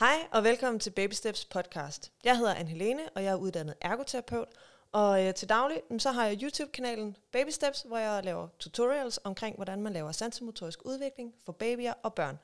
[0.00, 2.12] Hej og velkommen til Baby Steps podcast.
[2.24, 4.48] Jeg hedder Anne Helene, og jeg er uddannet ergoterapeut.
[4.92, 9.20] Og øh, til daglig, mm, så har jeg YouTube-kanalen Baby Steps, hvor jeg laver tutorials
[9.24, 12.38] omkring, hvordan man laver sansemotorisk udvikling for babyer og børn.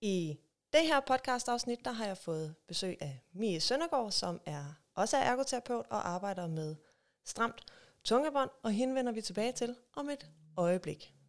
[0.00, 0.38] I
[0.72, 5.22] det her podcast-afsnit, der har jeg fået besøg af Mie Søndergaard, som er også er
[5.22, 6.76] ergoterapeut og arbejder med
[7.24, 7.64] stramt
[8.04, 10.26] tungebånd, og hende vender vi tilbage til om et
[10.56, 11.19] øjeblik.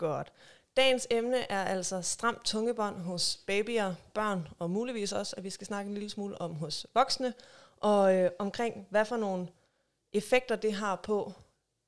[0.00, 0.32] Godt.
[0.76, 5.66] Dagens emne er altså stramt tungebånd hos babyer, børn og muligvis også, at vi skal
[5.66, 7.34] snakke en lille smule om hos voksne,
[7.76, 9.48] og øh, omkring, hvad for nogle
[10.12, 11.32] effekter det har på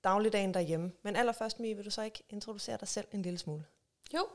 [0.04, 0.92] dagligdagen derhjemme.
[1.02, 3.64] Men allerførst, Mie, vil du så ikke introducere dig selv en lille smule?
[4.14, 4.26] Jo,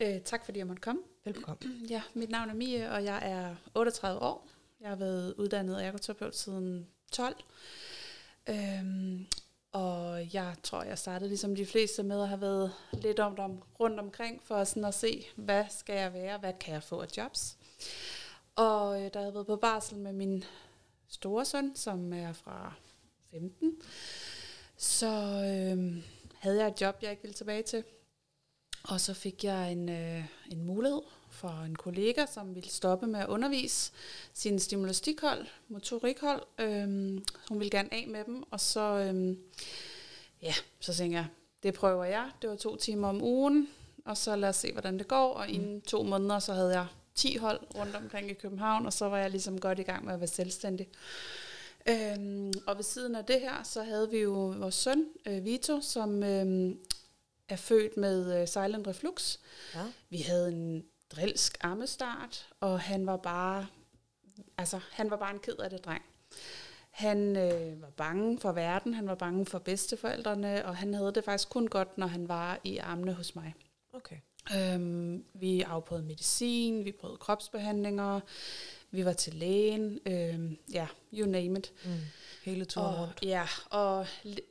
[0.00, 1.02] øh, tak fordi jeg måtte komme.
[1.24, 1.60] Velbekomme.
[1.90, 4.46] Ja, mit navn er Mie, og jeg er 38 år.
[4.80, 7.36] Jeg har været uddannet ergoterapeut siden 12.
[8.48, 9.26] Øhm,
[9.74, 13.62] og jeg tror, jeg startede ligesom de fleste med at have været lidt om om,
[13.80, 17.06] rundt omkring, for sådan at se, hvad skal jeg være, hvad kan jeg få af
[17.16, 17.58] jobs.
[18.56, 20.44] Og øh, da jeg havde været på barsel med min
[21.08, 22.74] store søn, som er fra
[23.30, 23.76] 15,
[24.76, 26.02] så øh,
[26.38, 27.84] havde jeg et job, jeg ikke ville tilbage til.
[28.88, 31.00] Og så fik jeg en, øh, en mulighed
[31.34, 33.92] for en kollega, som ville stoppe med at undervise
[34.34, 36.42] sin stimulastikhold, motorikhold.
[36.58, 39.38] Øhm, hun ville gerne af med dem, og så, øhm,
[40.42, 41.26] ja, så tænkte jeg,
[41.62, 42.30] det prøver jeg.
[42.42, 43.68] Det var to timer om ugen,
[44.04, 45.34] og så lad os se, hvordan det går.
[45.34, 49.08] Og inden to måneder, så havde jeg 10 hold rundt omkring i København, og så
[49.08, 50.88] var jeg ligesom godt i gang med at være selvstændig.
[51.88, 55.80] Øhm, og ved siden af det her, så havde vi jo vores søn, øh, Vito,
[55.80, 56.78] som øhm,
[57.48, 59.38] er født med øh, silent reflux.
[59.74, 59.84] Ja.
[60.10, 60.84] Vi havde en
[61.16, 63.66] drilsk ammestart, og han var bare,
[64.58, 66.02] altså, han var bare en ked af det dreng.
[66.90, 71.24] Han øh, var bange for verden, han var bange for bedsteforældrene, og han havde det
[71.24, 73.54] faktisk kun godt, når han var i armene hos mig.
[73.92, 74.16] Okay.
[74.56, 78.20] Øhm, vi afprøvede medicin, vi prøvede kropsbehandlinger,
[78.90, 81.72] vi var til lægen, øhm, ja, you name it.
[81.84, 81.90] Mm.
[82.44, 83.18] Hele turen og, rundt.
[83.22, 84.06] Ja, og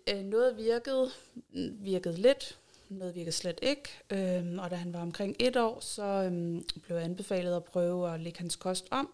[0.09, 1.12] øh, noget virkede,
[1.72, 2.59] virkede lidt,
[2.98, 3.90] noget virkede slet ikke.
[4.09, 8.14] Øhm, og da han var omkring et år, så øhm, blev jeg anbefalet at prøve
[8.14, 9.14] at lægge hans kost om.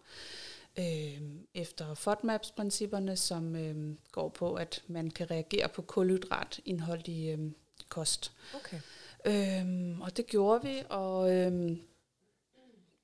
[0.80, 7.56] Øhm, efter FODMAPs-principperne, som øhm, går på, at man kan reagere på kulhydratindhold i øhm,
[7.90, 8.32] kost.
[8.56, 8.80] Okay.
[9.26, 11.82] Øhm, og det gjorde vi, og øhm,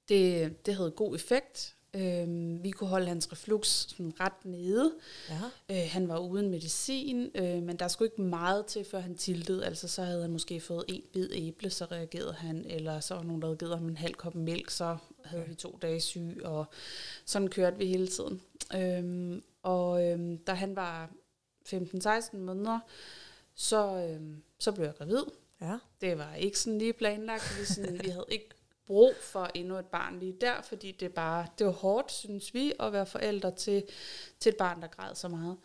[0.09, 1.74] det, det havde god effekt.
[1.95, 4.93] Øhm, vi kunne holde hans reflux sådan ret nede.
[5.29, 5.41] Ja.
[5.71, 9.65] Øh, han var uden medicin, øh, men der skulle ikke meget til, før han tiltede.
[9.65, 13.23] Altså så havde han måske fået en bid æble, så reagerede han, eller så var
[13.23, 15.49] nogen, der havde givet ham en halv kop mælk, så havde okay.
[15.49, 16.65] vi to dage syg, og
[17.25, 18.41] sådan kørte vi hele tiden.
[18.75, 21.09] Øhm, og øhm, da han var
[21.67, 22.79] 15-16 måneder,
[23.55, 25.23] så, øhm, så blev jeg gravid.
[25.61, 25.77] Ja.
[26.01, 27.57] Det var ikke sådan lige planlagt.
[27.59, 28.49] Vi, sådan, vi havde ikke
[28.87, 32.73] brug for endnu et barn lige der, fordi det bare det var hårdt, synes vi,
[32.79, 33.83] at være forældre til,
[34.39, 35.57] til et barn, der græd så meget.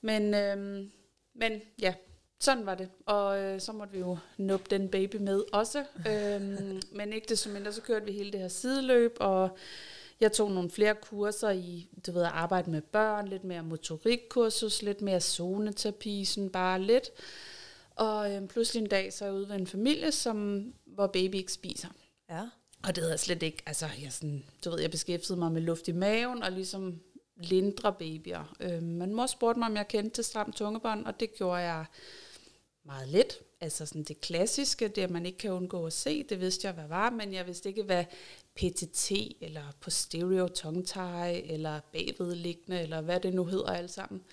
[0.00, 0.90] Men, øhm,
[1.34, 1.94] men ja,
[2.40, 2.88] sådan var det.
[3.06, 5.84] Og øh, så måtte vi jo nuppe den baby med også.
[6.08, 9.56] øhm, men ikke det som mindre, så kørte vi hele det her sideløb, og
[10.20, 14.82] jeg tog nogle flere kurser i, du ved, at arbejde med børn, lidt mere motorikkursus,
[14.82, 17.10] lidt mere zoneterapi, sådan bare lidt.
[17.94, 21.34] Og øh, pludselig en dag, så er jeg ude ved en familie, som, hvor baby
[21.34, 21.88] ikke spiser.
[22.30, 22.42] Ja.
[22.82, 25.62] Og det havde jeg slet ikke, altså jeg, sådan, du ved, jeg beskæftigede mig med
[25.62, 27.00] luft i maven, og ligesom
[27.36, 28.54] lindre babyer.
[28.60, 31.84] Øh, men mor spurgte mig, om jeg kendte til stram tungebånd, og det gjorde jeg
[32.84, 33.38] meget lidt.
[33.60, 36.74] Altså sådan det klassiske, det at man ikke kan undgå at se, det vidste jeg,
[36.74, 38.04] hvad var, men jeg vidste ikke, hvad
[38.54, 44.24] PTT, eller posterior tongue tie, eller bagvedliggende, eller hvad det nu hedder alt sammen.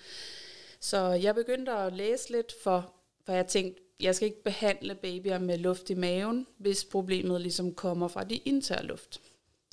[0.80, 5.38] Så jeg begyndte at læse lidt, for, for jeg tænkte, jeg skal ikke behandle babyer
[5.38, 9.20] med luft i maven, hvis problemet ligesom kommer fra de interne luft.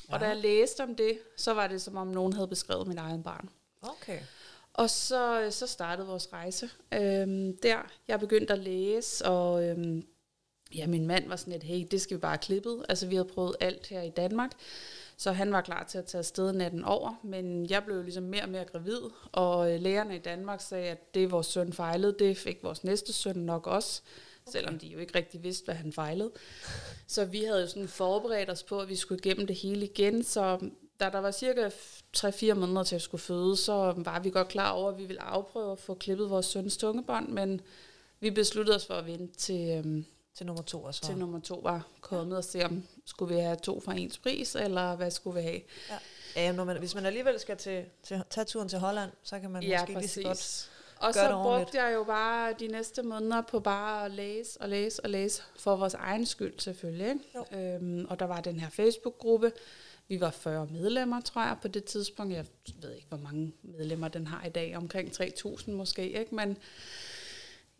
[0.10, 0.14] Ja.
[0.14, 2.98] Og da jeg læste om det, så var det som om nogen havde beskrevet min
[2.98, 3.50] egen barn.
[3.82, 4.20] Okay.
[4.74, 7.78] Og så, så startede vores rejse øhm, der.
[8.08, 10.08] Jeg begyndte at læse, og øhm,
[10.76, 12.86] ja, min mand var sådan lidt, hey, det skal vi bare klippet.
[12.90, 14.52] Altså, vi havde prøvet alt her i Danmark.
[15.24, 18.44] Så han var klar til at tage afsted natten over, men jeg blev ligesom mere
[18.44, 19.00] og mere gravid,
[19.32, 23.14] og øh, lægerne i Danmark sagde, at det vores søn fejlede, det fik vores næste
[23.14, 24.02] søn nok også,
[24.42, 24.52] okay.
[24.52, 26.32] selvom de jo ikke rigtig vidste, hvad han fejlede.
[27.08, 30.24] Så vi havde jo sådan forberedt os på, at vi skulle igennem det hele igen,
[30.24, 31.70] så da der var cirka
[32.18, 35.22] 3-4 måneder til at skulle føde, så var vi godt klar over, at vi ville
[35.22, 37.62] afprøve at få klippet vores søns tungebånd, men
[38.20, 41.60] vi besluttede os for at vente til, øhm, til nummer to også til nummer to
[41.64, 45.36] var kommet og se, om skulle vi have to for ens pris, eller hvad skulle
[45.36, 45.62] vi have.
[45.90, 45.98] Ja,
[46.36, 49.52] ja når man, hvis man alligevel skal til, til, tage turen til Holland, så kan
[49.52, 50.16] man ja, måske præcis.
[50.16, 50.70] lige så godt
[51.04, 55.04] og så brugte jeg jo bare de næste måneder på bare at læse og læse
[55.04, 57.10] og læse, for vores egen skyld selvfølgelig.
[57.10, 57.76] Ikke?
[57.76, 59.52] Øhm, og der var den her Facebook-gruppe.
[60.08, 62.34] Vi var 40 medlemmer, tror jeg, på det tidspunkt.
[62.34, 62.46] Jeg
[62.82, 64.78] ved ikke, hvor mange medlemmer den har i dag.
[64.78, 66.36] Omkring 3.000 måske, ikke?
[66.36, 66.58] Men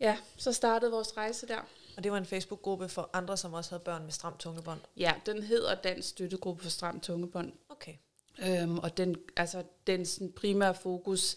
[0.00, 1.66] ja, så startede vores rejse der.
[1.96, 4.80] Og det var en Facebook-gruppe for andre, som også havde børn med stramt tungebånd?
[4.96, 7.52] Ja, den hedder Dansk Støttegruppe for Stramt Tungebånd.
[7.68, 7.94] Okay.
[8.46, 11.36] Øhm, og den, altså, den sådan, primære fokus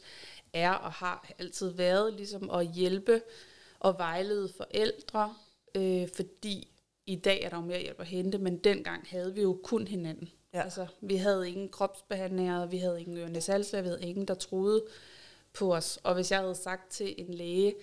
[0.54, 3.21] er og har altid været ligesom at hjælpe
[3.80, 5.36] og vejlede forældre,
[5.75, 6.68] øh, fordi
[7.06, 9.88] i dag er der jo mere hjælp at hente, men dengang havde vi jo kun
[9.88, 10.30] hinanden.
[10.54, 10.62] Ja.
[10.62, 14.86] Altså, vi havde ingen kropsbehandlere, vi havde ingen ørenes vi havde ingen, der troede
[15.54, 16.00] på os.
[16.04, 17.75] Og hvis jeg havde sagt til en læge,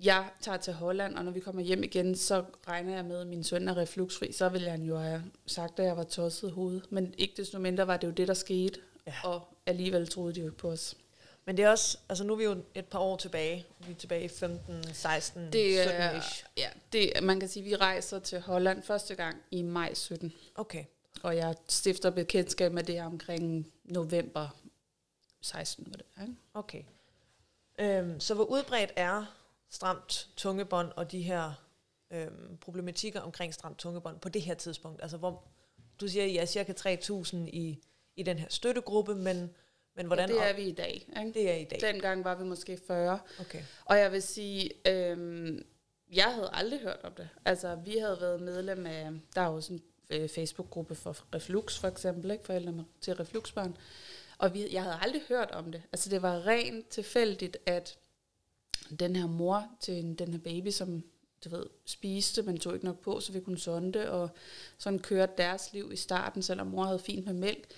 [0.00, 3.26] jeg tager til Holland, og når vi kommer hjem igen, så regner jeg med, at
[3.26, 6.80] min søn er refluxfri, så ville han jo have sagt, at jeg var tosset hoved.
[6.90, 9.12] Men ikke desto mindre var det jo det, der skete, ja.
[9.24, 10.96] og alligevel troede de jo ikke på os.
[11.44, 13.66] Men det er også, altså nu er vi jo et par år tilbage.
[13.78, 16.22] Vi er tilbage i 15, 16, det 17 er,
[16.56, 20.32] Ja, det, man kan sige, at vi rejser til Holland første gang i maj 17.
[20.54, 20.84] Okay.
[21.22, 24.48] Og jeg stifter bekendtskab med det omkring november
[25.40, 25.86] 16.
[25.86, 26.34] Var det, ikke?
[26.54, 26.82] Okay.
[27.78, 29.35] Øhm, så hvor udbredt er
[29.70, 31.52] stramt tungebånd og de her
[32.10, 35.02] øhm, problematikker omkring stramt tungebånd på det her tidspunkt?
[35.02, 35.44] Altså hvor,
[36.00, 37.82] du siger, at I er cirka 3.000 i,
[38.16, 39.54] i den her støttegruppe, men
[39.96, 41.08] men hvordan ja, det er vi i dag.
[41.18, 41.32] Ikke?
[41.34, 41.80] Det er i dag.
[41.80, 43.18] Dengang var vi måske 40.
[43.40, 43.62] Okay.
[43.84, 45.66] Og jeg vil sige, øhm,
[46.12, 47.28] jeg havde aldrig hørt om det.
[47.44, 51.78] Altså, vi havde været medlem af, der er jo sådan en øh, Facebook-gruppe for Reflux,
[51.78, 52.44] for eksempel, ikke?
[52.44, 53.76] forældre til refluxbørn.
[54.38, 55.82] Og vi, jeg havde aldrig hørt om det.
[55.92, 57.98] Altså, det var rent tilfældigt, at
[59.00, 61.02] den her mor til en, den her baby, som
[61.44, 64.30] du ved, spiste, men tog ikke nok på, så vi kunne sonde, og
[64.78, 67.68] sådan kørte deres liv i starten, selvom mor havde fint med mælk.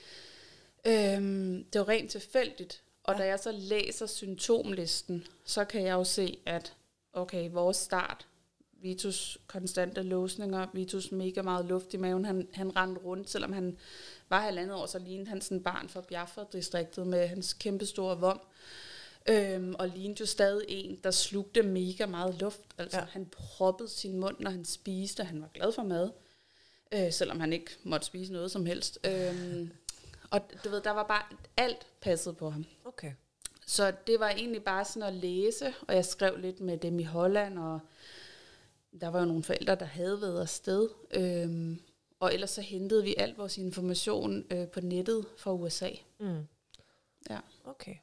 [0.87, 2.83] Øhm, det var rent tilfældigt.
[3.05, 3.23] Og ja.
[3.23, 6.75] da jeg så læser symptomlisten, så kan jeg jo se, at
[7.13, 8.27] okay, vores start,
[8.81, 13.77] Vitus konstante låsninger, Vitus mega meget luft i maven, han, han rendte rundt, selvom han
[14.29, 18.41] var halvandet år, så lignede han sådan barn fra Biafra-distriktet med hans kæmpe store vom.
[19.29, 22.61] Øhm, og lignede jo stadig en, der slugte mega meget luft.
[22.79, 23.05] Altså ja.
[23.05, 26.11] han proppede sin mund, når han spiste, og han var glad for mad.
[26.93, 28.99] Øh, selvom han ikke måtte spise noget som helst.
[29.05, 29.71] Øhm,
[30.31, 31.23] og du ved, der var bare
[31.57, 32.67] alt passet på ham.
[32.85, 33.13] Okay.
[33.67, 37.03] Så det var egentlig bare sådan at læse, og jeg skrev lidt med dem i
[37.03, 37.81] Holland, og
[39.01, 40.89] der var jo nogle forældre, der havde været afsted.
[41.11, 41.81] Øhm,
[42.21, 45.91] og ellers så hentede vi alt vores information øh, på nettet fra USA.
[46.19, 46.47] Mm.
[47.31, 47.39] Ja.
[47.65, 47.95] Okay.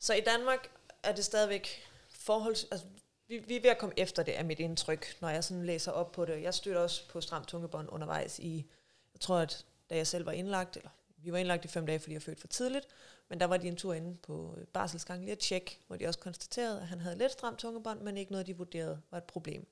[0.00, 0.70] Så i Danmark
[1.02, 1.68] er det stadigvæk
[2.10, 2.64] forholds...
[2.70, 2.86] Altså,
[3.28, 5.92] vi, vi er ved at komme efter det, er mit indtryk, når jeg sådan læser
[5.92, 6.42] op på det.
[6.42, 8.66] Jeg støtter også på stramt tungebånd undervejs i...
[9.14, 11.98] Jeg tror, at da jeg selv var indlagt, eller vi var indlagt i fem dage,
[11.98, 12.86] fordi jeg fødte for tidligt,
[13.28, 16.20] men der var de en tur inde på barselsgangen lige at tjekke, hvor de også
[16.20, 19.66] konstaterede, at han havde lidt stramt tungebånd, men ikke noget, de vurderede var et problem.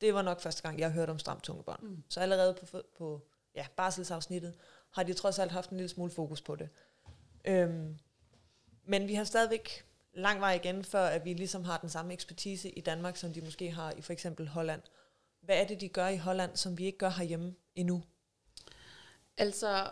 [0.00, 1.82] Det var nok første gang, jeg hørte om stramt tungebånd.
[1.82, 2.02] Mm.
[2.08, 4.54] Så allerede på, på ja, barselsafsnittet
[4.90, 6.68] har de trods alt haft en lille smule fokus på det.
[7.44, 7.98] Øhm,
[8.86, 9.84] men vi har stadigvæk
[10.14, 13.40] lang vej igen, før at vi ligesom har den samme ekspertise i Danmark, som de
[13.40, 14.82] måske har i for eksempel Holland.
[15.40, 18.02] Hvad er det, de gør i Holland, som vi ikke gør herhjemme endnu?
[19.36, 19.90] Altså,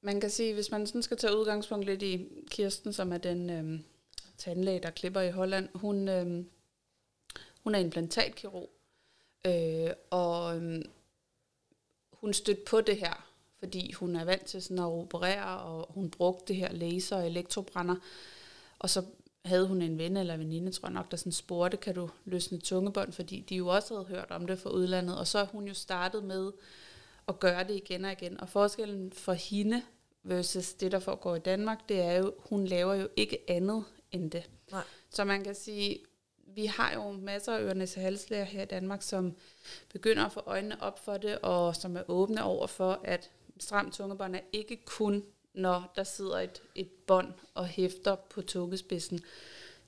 [0.00, 3.50] man kan sige, hvis man sådan skal tage udgangspunkt lidt i Kirsten, som er den
[3.50, 3.80] øh,
[4.38, 6.44] tandlæge, der klipper i Holland, hun, øh,
[7.62, 8.70] hun er implantatkirurg,
[9.46, 10.84] øh, og øh,
[12.12, 13.27] hun stødte på det her,
[13.58, 17.26] fordi hun er vant til sådan at operere, og hun brugte det her laser og
[17.26, 17.96] elektrobrænder,
[18.78, 19.02] og så
[19.44, 22.58] havde hun en ven eller veninde, tror jeg nok, der sådan spurgte, kan du løsne
[22.58, 25.74] tungebånd, fordi de jo også havde hørt om det fra udlandet, og så hun jo
[25.74, 26.52] startet med
[27.28, 28.40] at gøre det igen og igen.
[28.40, 29.82] Og forskellen for hende
[30.22, 34.30] versus det, der foregår i Danmark, det er jo, hun laver jo ikke andet end
[34.30, 34.50] det.
[34.70, 34.82] Nej.
[35.10, 35.98] Så man kan sige,
[36.54, 39.36] vi har jo masser af ørenes halslæger her i Danmark, som
[39.92, 43.90] begynder at få øjnene op for det, og som er åbne over for, at stram
[43.90, 45.24] tungebånd er ikke kun,
[45.54, 49.20] når der sidder et, et bånd og hæfter på tungespidsen.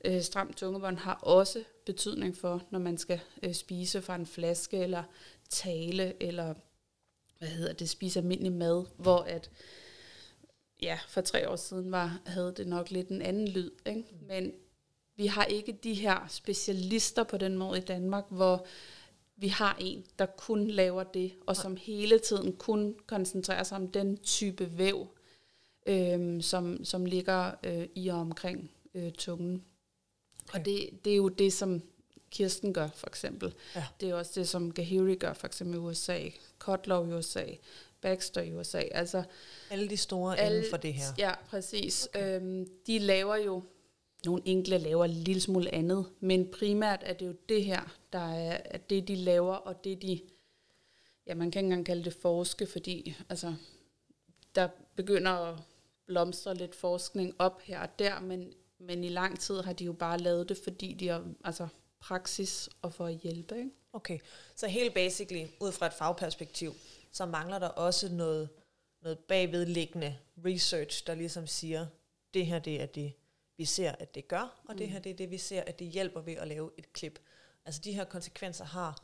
[0.05, 4.77] Øh, stram tungebånd har også betydning for, når man skal øh, spise fra en flaske,
[4.77, 5.03] eller
[5.49, 6.55] tale, eller
[7.39, 9.51] hvad hedder det, spise almindelig mad, hvor at,
[10.83, 14.05] ja, for tre år siden var, havde det nok lidt en anden lyd, ikke?
[14.29, 14.53] men
[15.17, 18.67] vi har ikke de her specialister på den måde i Danmark, hvor
[19.41, 23.89] vi har en, der kun laver det, og som hele tiden kun koncentrerer sig om
[23.89, 25.09] den type væv,
[25.87, 29.65] øhm, som, som ligger øh, i og omkring øh, tungen.
[30.49, 30.59] Okay.
[30.59, 31.83] Og det, det er jo det, som
[32.31, 33.55] Kirsten gør, for eksempel.
[33.77, 33.85] Ja.
[34.01, 36.19] Det er også det, som Gahiri gør, for eksempel i USA,
[36.59, 37.45] Kotlow i USA,
[38.01, 38.79] Baxter i USA.
[38.79, 39.23] Altså,
[39.71, 41.05] Alle de store alle, inden for det her.
[41.19, 42.09] Ja, præcis.
[42.15, 42.41] Okay.
[42.41, 43.63] Øhm, de laver jo,
[44.27, 48.35] nogle enkle laver en lille smule andet, men primært er det jo det her, der
[48.35, 50.21] er, at det, de laver, og det de,
[51.27, 53.55] ja, man kan ikke engang kalde det forske, fordi altså,
[54.55, 55.59] der begynder at
[56.07, 59.93] blomstre lidt forskning op her og der, men, men i lang tid har de jo
[59.93, 61.69] bare lavet det, fordi de har altså,
[62.01, 63.57] praksis og for at hjælpe.
[63.57, 63.71] Ikke?
[63.93, 64.19] Okay,
[64.57, 66.73] så helt basically, ud fra et fagperspektiv,
[67.13, 68.49] så mangler der også noget,
[69.03, 71.87] noget bagvedliggende research, der ligesom siger,
[72.35, 73.13] det her det er det,
[73.61, 74.77] vi ser, at det gør, og mm.
[74.77, 77.19] det her det er det, vi ser, at det hjælper ved at lave et klip.
[77.65, 79.03] Altså de her konsekvenser har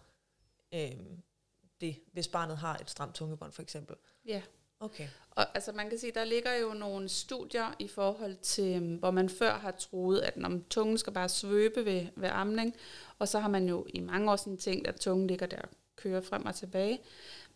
[0.74, 0.92] øh,
[1.80, 3.96] det, hvis barnet har et stramt tungebånd for eksempel.
[4.26, 4.42] Ja.
[4.80, 5.08] Okay.
[5.30, 9.10] Og altså man kan sige, der ligger jo nogle studier i forhold til, øhm, hvor
[9.10, 12.74] man før har troet, at når tungen skal bare svøbe ved, ved amning,
[13.18, 15.68] og så har man jo i mange år sådan tænkt, at tungen ligger der og
[15.96, 17.00] kører frem og tilbage.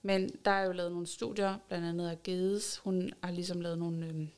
[0.03, 2.79] Men der er jo lavet nogle studier, blandt andet af Gedes.
[2.79, 4.29] Hun har ligesom lavet nogle øhm,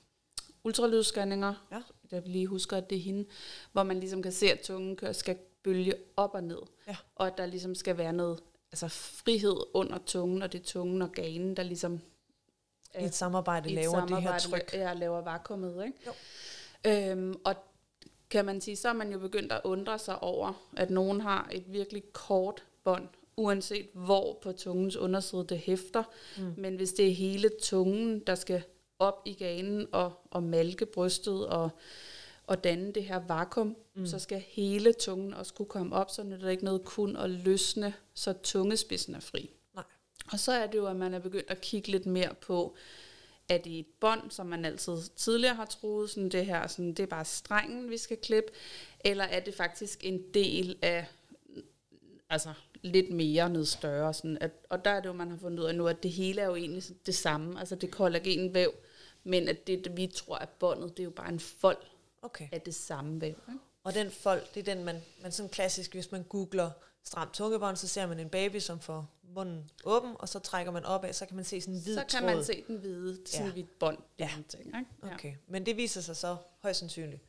[0.64, 1.82] ultralydsscanninger, Ja.
[2.12, 3.24] Jeg lige husker, at det er hende,
[3.72, 6.62] hvor man ligesom kan se, at tungen kører, skal bølge op og ned.
[6.88, 6.96] Ja.
[7.14, 8.40] Og at der ligesom skal være noget
[8.72, 12.00] altså frihed under tungen, og det er tungen og ganen, der ligesom
[13.00, 14.74] I et samarbejde et laver det her samarbejde tryk.
[14.74, 15.98] Ja, laver vakuumet, ikke?
[16.06, 16.12] Jo.
[16.90, 17.54] Øhm, og
[18.30, 21.48] kan man sige, så er man jo begyndt at undre sig over, at nogen har
[21.52, 26.02] et virkelig kort bånd, uanset hvor på tungens underside det hæfter.
[26.38, 26.54] Mm.
[26.56, 28.62] Men hvis det er hele tungen, der skal
[29.02, 31.70] op i ganen og, og malke brystet og,
[32.46, 34.06] og danne det her vakuum, mm.
[34.06, 37.30] så skal hele tungen også kunne komme op, så er der ikke noget kun at
[37.30, 39.50] løsne, så tungespidsen er fri.
[39.74, 39.84] Nej.
[40.32, 42.76] Og så er det jo, at man er begyndt at kigge lidt mere på,
[43.48, 47.00] er det et bånd, som man altid tidligere har troet, sådan det her, sådan, det
[47.00, 48.52] er bare strengen, vi skal klippe,
[49.04, 51.06] eller er det faktisk en del af,
[52.30, 55.58] altså lidt mere, noget større, sådan at, og der er det jo, man har fundet
[55.58, 58.72] ud af nu, at det hele er jo egentlig det samme, altså det kollagenvæv,
[59.24, 61.76] men at det, vi tror er båndet, det er jo bare en fold
[62.24, 62.48] Okay.
[62.52, 63.28] af det samme væv.
[63.48, 63.58] Ikke?
[63.84, 66.70] Og den fold, det er den, man, man sådan klassisk, hvis man googler
[67.04, 70.84] stramt tungebånd, så ser man en baby, som får munden åben, og så trækker man
[70.84, 72.34] opad, så kan man se sådan en hvid Så kan tråd.
[72.34, 73.52] man se den hvide, sådan ja.
[73.52, 74.30] hvidt bånd, Ja.
[74.48, 74.84] ting, ikke?
[75.04, 75.14] Ja.
[75.14, 77.22] Okay, men det viser sig så højst sandsynligt,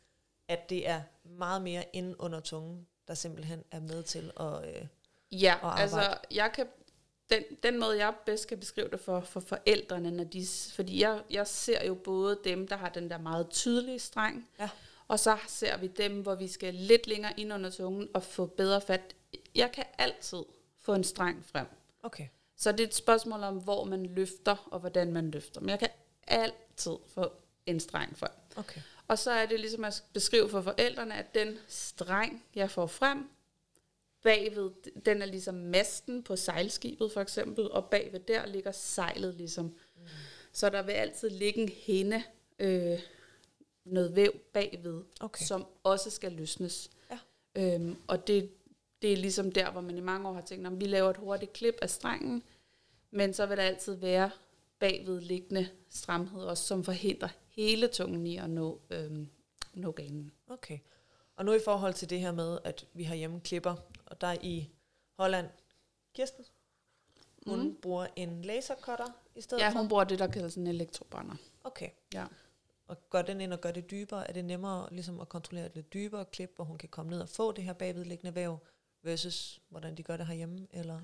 [0.48, 4.76] at det er meget mere inde under tungen, der simpelthen er med til at...
[4.76, 4.86] Øh,
[5.32, 6.20] Ja, at altså arbejde.
[6.32, 6.68] jeg kan,
[7.30, 11.22] den, den måde jeg bedst kan beskrive det for, for forældrene, når de, fordi jeg,
[11.30, 14.70] jeg ser jo både dem, der har den der meget tydelige streng, Ja.
[15.08, 18.46] og så ser vi dem, hvor vi skal lidt længere ind under tungen og få
[18.46, 19.16] bedre fat.
[19.56, 20.44] Jeg kan altid
[20.80, 21.68] få en streng frem.
[22.04, 25.62] okay, Så det er et spørgsmål om, hvor man løfter, og hvordan man løfter.
[25.62, 25.90] Men jeg kan
[26.28, 27.32] altid få
[27.66, 28.32] en streng frem.
[28.56, 28.82] okay.
[29.08, 33.30] Og så er det ligesom at beskrive for forældrene, at den streng, jeg får frem,
[34.24, 34.72] bagved,
[35.06, 39.66] den er ligesom masten på sejlskibet for eksempel, og bagved der ligger sejlet ligesom.
[39.66, 40.02] Mm.
[40.52, 42.24] Så der vil altid ligge en hende,
[42.60, 43.00] øh,
[43.86, 45.46] noget væv bagved, Okay.
[45.46, 46.90] som også skal løsnes.
[47.12, 47.20] Ja.
[47.56, 48.50] Øhm, og det,
[49.02, 51.18] det er ligesom der, hvor man i mange år har tænkt, om vi laver et
[51.18, 52.44] hurtigt klip af strengen,
[53.12, 54.32] men så vil der altid være
[54.80, 59.28] bagvedliggende stramhed også, som forhindrer hele tungen i at nå, øhm,
[59.74, 60.32] nå ganen.
[60.48, 60.80] Okay.
[61.36, 63.76] Og nu i forhold til det her med, at vi har hjemme klipper,
[64.06, 64.70] og der i
[65.20, 65.50] Holland,
[66.16, 66.46] Kirsten,
[67.48, 67.76] hun mm.
[67.82, 69.78] bruger en lasercutter i stedet Ja, for.
[69.80, 71.36] hun bruger det, der kaldes en elektrobrænder.
[71.64, 71.90] Okay.
[72.14, 72.26] Ja.
[72.88, 74.30] Og går den ind og gør det dybere?
[74.30, 77.22] Er det nemmere ligesom at kontrollere et lidt dybere klip, hvor hun kan komme ned
[77.22, 78.58] og få det her bagvedliggende væv,
[79.04, 80.68] versus hvordan de gør det herhjemme?
[80.72, 81.00] Eller?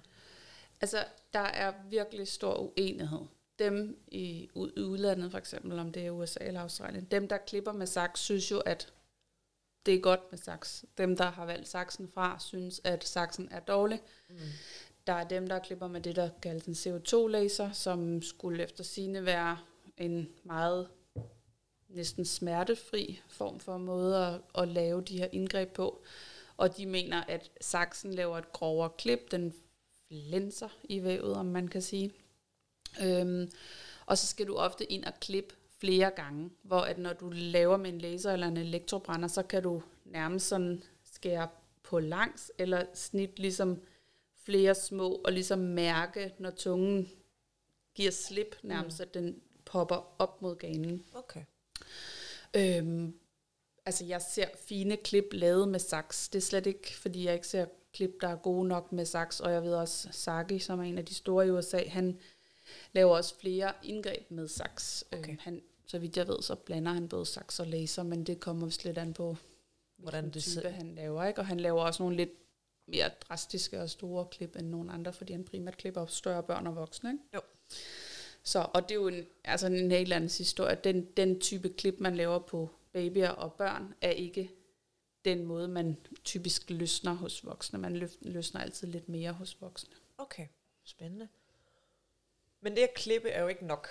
[0.81, 3.19] Altså, der er virkelig stor uenighed.
[3.59, 7.87] Dem i udlandet, for eksempel, om det er USA eller Australien, dem, der klipper med
[7.87, 8.93] saks, synes jo, at
[9.89, 10.85] det er godt med saks.
[10.97, 14.01] Dem, der har valgt saksen fra, synes, at saksen er dårlig.
[14.29, 14.35] Mm.
[15.07, 19.25] Der er dem, der klipper med det, der kaldes en CO2-laser, som skulle efter sine
[19.25, 19.57] være
[19.97, 20.87] en meget
[21.87, 26.03] næsten smertefri form for måde at, at lave de her indgreb på.
[26.57, 29.53] Og de mener, at saksen laver et grovere klip, den
[30.07, 32.11] flænser i vævet, om man kan sige.
[33.01, 33.51] Øhm,
[34.05, 37.77] og så skal du ofte ind og klippe flere gange, hvor at når du laver
[37.77, 40.83] med en laser eller en elektrobrænder, så kan du nærmest sådan
[41.13, 41.47] skære
[41.83, 43.81] på langs, eller snit ligesom
[44.43, 47.09] flere små, og ligesom mærke, når tungen
[47.95, 49.01] giver slip, nærmest, mm.
[49.01, 51.03] at den popper op mod ganen.
[51.13, 51.43] Okay.
[52.55, 53.13] Øhm,
[53.85, 56.29] altså, jeg ser fine klip lavet med saks.
[56.29, 59.39] Det er slet ikke, fordi jeg ikke ser klip, der er gode nok med saks.
[59.39, 62.19] Og jeg ved også, Saki, som er en af de store i USA, han
[62.93, 65.05] laver også flere indgreb med saks.
[65.11, 65.29] Okay.
[65.29, 68.39] Øhm, han, så vidt jeg ved, så blander han både saks og laser, men det
[68.39, 69.37] kommer vist lidt an på,
[69.99, 71.25] Hvordan det type han laver.
[71.25, 71.39] Ikke?
[71.39, 72.29] Og han laver også nogle lidt
[72.87, 76.75] mere drastiske og store klip end nogle andre, fordi han primært klipper større børn og
[76.75, 77.11] voksne.
[77.11, 77.23] Ikke?
[77.35, 77.41] Jo.
[78.43, 80.77] Så, og det er jo en, altså en helt anden historie.
[80.83, 84.51] Den, den type klip, man laver på babyer og børn, er ikke
[85.25, 87.79] den måde, man typisk løsner hos voksne.
[87.79, 89.95] Man løsner altid lidt mere hos voksne.
[90.17, 90.47] Okay,
[90.83, 91.27] spændende.
[92.61, 93.87] Men det at klippe er jo ikke nok,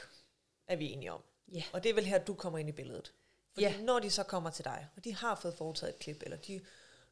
[0.66, 1.22] er vi enige om.
[1.52, 1.62] Ja.
[1.72, 3.12] Og det er vel her, du kommer ind i billedet.
[3.52, 3.80] Fordi Ja.
[3.80, 6.60] når de så kommer til dig, og de har fået foretaget et klip, eller de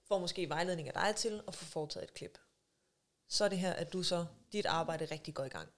[0.09, 2.39] får måske vejledning af dig til at få foretaget et klip,
[3.29, 5.69] så er det her, at du så, dit arbejde rigtig går i gang.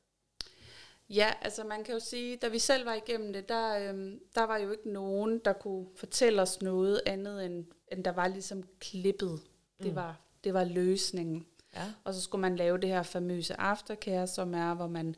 [1.10, 4.42] Ja, altså man kan jo sige, da vi selv var igennem det, der, øhm, der
[4.44, 8.68] var jo ikke nogen, der kunne fortælle os noget andet, end, end der var ligesom
[8.80, 9.40] klippet.
[9.78, 9.94] Det, Mm.
[9.94, 11.46] var, det var løsningen.
[11.74, 11.92] Ja.
[12.04, 15.14] Og så skulle man lave det her famøse aftercare, som er, hvor man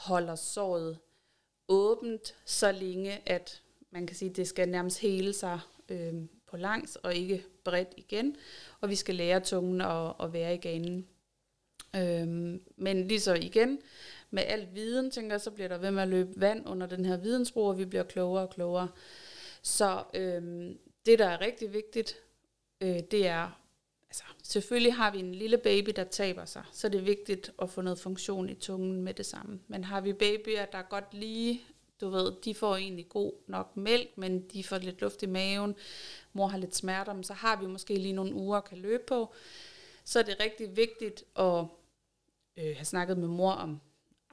[0.00, 0.98] holder såret
[1.68, 6.14] åbent så længe, at man kan sige, at det skal nærmest hele sig øh,
[6.46, 8.36] på langs og ikke bredt igen.
[8.80, 11.06] Og vi skal lære tungen at, at være i ganen.
[11.96, 13.78] Øhm, men lige så igen,
[14.30, 17.04] med alt viden, tænker jeg, så bliver der ved med at løbe vand under den
[17.04, 18.88] her vidensbro, og vi bliver klogere og klogere.
[19.62, 22.16] Så øhm, det, der er rigtig vigtigt,
[22.80, 23.59] øh, det er,
[24.10, 27.70] altså selvfølgelig har vi en lille baby, der taber sig, så det er vigtigt at
[27.70, 29.60] få noget funktion i tungen med det samme.
[29.68, 31.62] Men har vi babyer, der godt lige,
[32.00, 35.74] du ved, de får egentlig god nok mælk, men de får lidt luft i maven,
[36.32, 39.02] mor har lidt smerter, men så har vi måske lige nogle uger at kan løbe
[39.06, 39.32] på.
[40.04, 41.64] Så er det rigtig vigtigt at
[42.56, 43.80] øh, have snakket med mor om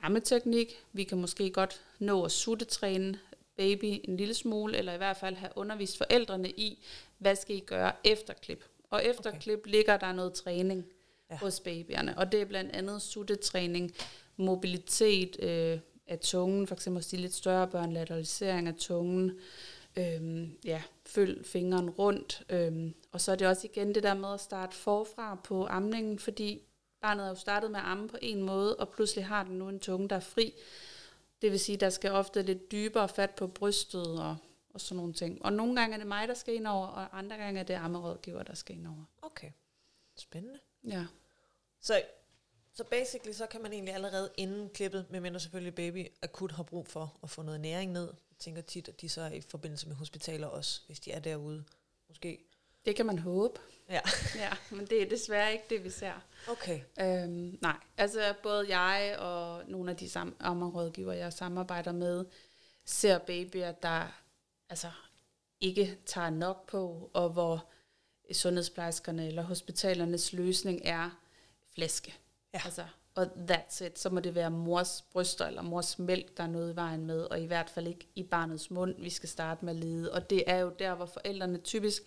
[0.02, 0.84] ammeteknik.
[0.94, 3.20] Vi kan måske godt nå at suttetræne
[3.58, 6.84] baby en lille smule, eller i hvert fald have undervist forældrene i,
[7.18, 8.64] hvad skal I gøre efter klip.
[8.89, 9.39] Og efter Okay.
[9.39, 10.86] klip ligger der noget træning
[11.32, 11.38] Ja.
[11.38, 13.91] hos babyerne, og det er blandt andet suttetræning,
[14.38, 19.39] mobilitet øh, af tungen, for eksempel hos de lidt større børn, lateralisering af tungen,
[19.98, 24.34] øhm, ja, følg fingeren rundt, øhm, og så er det også igen det der med
[24.34, 26.62] at starte forfra på amningen, fordi
[27.01, 29.70] barnet er jo startet med at amme på en måde, og pludselig har den nu
[29.70, 30.53] en tunge, der er fri.
[31.41, 34.36] Det vil sige, der skal ofte lidt dybere fat på brystet og,
[34.78, 35.46] og sådan nogle ting.
[35.46, 37.74] Og nogle gange er det mig, der skal ind over, og andre gange er det
[37.74, 39.04] ammerådgiver, der skal ind over.
[39.22, 39.52] Okay,
[40.16, 40.60] spændende.
[40.84, 41.06] Ja.
[41.82, 42.02] Så,
[42.74, 46.88] så basically, så kan man egentlig allerede inden klippet, medmindre selvfølgelig baby akut har brug
[46.88, 48.06] for at få noget næring ned.
[48.08, 51.20] Jeg tænker tit, at de så er i forbindelse med hospitaler også, hvis de er
[51.20, 51.63] derude.
[52.08, 52.40] Måske.
[52.86, 53.60] Det kan man håbe.
[53.90, 54.00] Ja.
[54.36, 56.13] Ja, men det er desværre ikke det, vi ser.
[56.50, 56.82] Okay.
[57.00, 62.26] Øhm, nej, altså både jeg og nogle af de sam- ammerrådgiver, jeg samarbejder med,
[62.86, 64.08] ser babyer, der
[64.69, 64.91] altså
[65.60, 67.65] ikke tager nok på, og hvor
[68.32, 71.10] sundhedsplejerskerne eller hospitalernes løsning er
[71.73, 72.15] flæske.
[72.53, 72.62] Ja.
[72.65, 73.99] Altså, og that's it.
[73.99, 77.23] Så må det være mors bryster eller mors mælk, der er noget i vejen med,
[77.23, 80.12] og i hvert fald ikke i barnets mund, vi skal starte med at lede.
[80.12, 82.03] Og det er jo der, hvor forældrene typisk,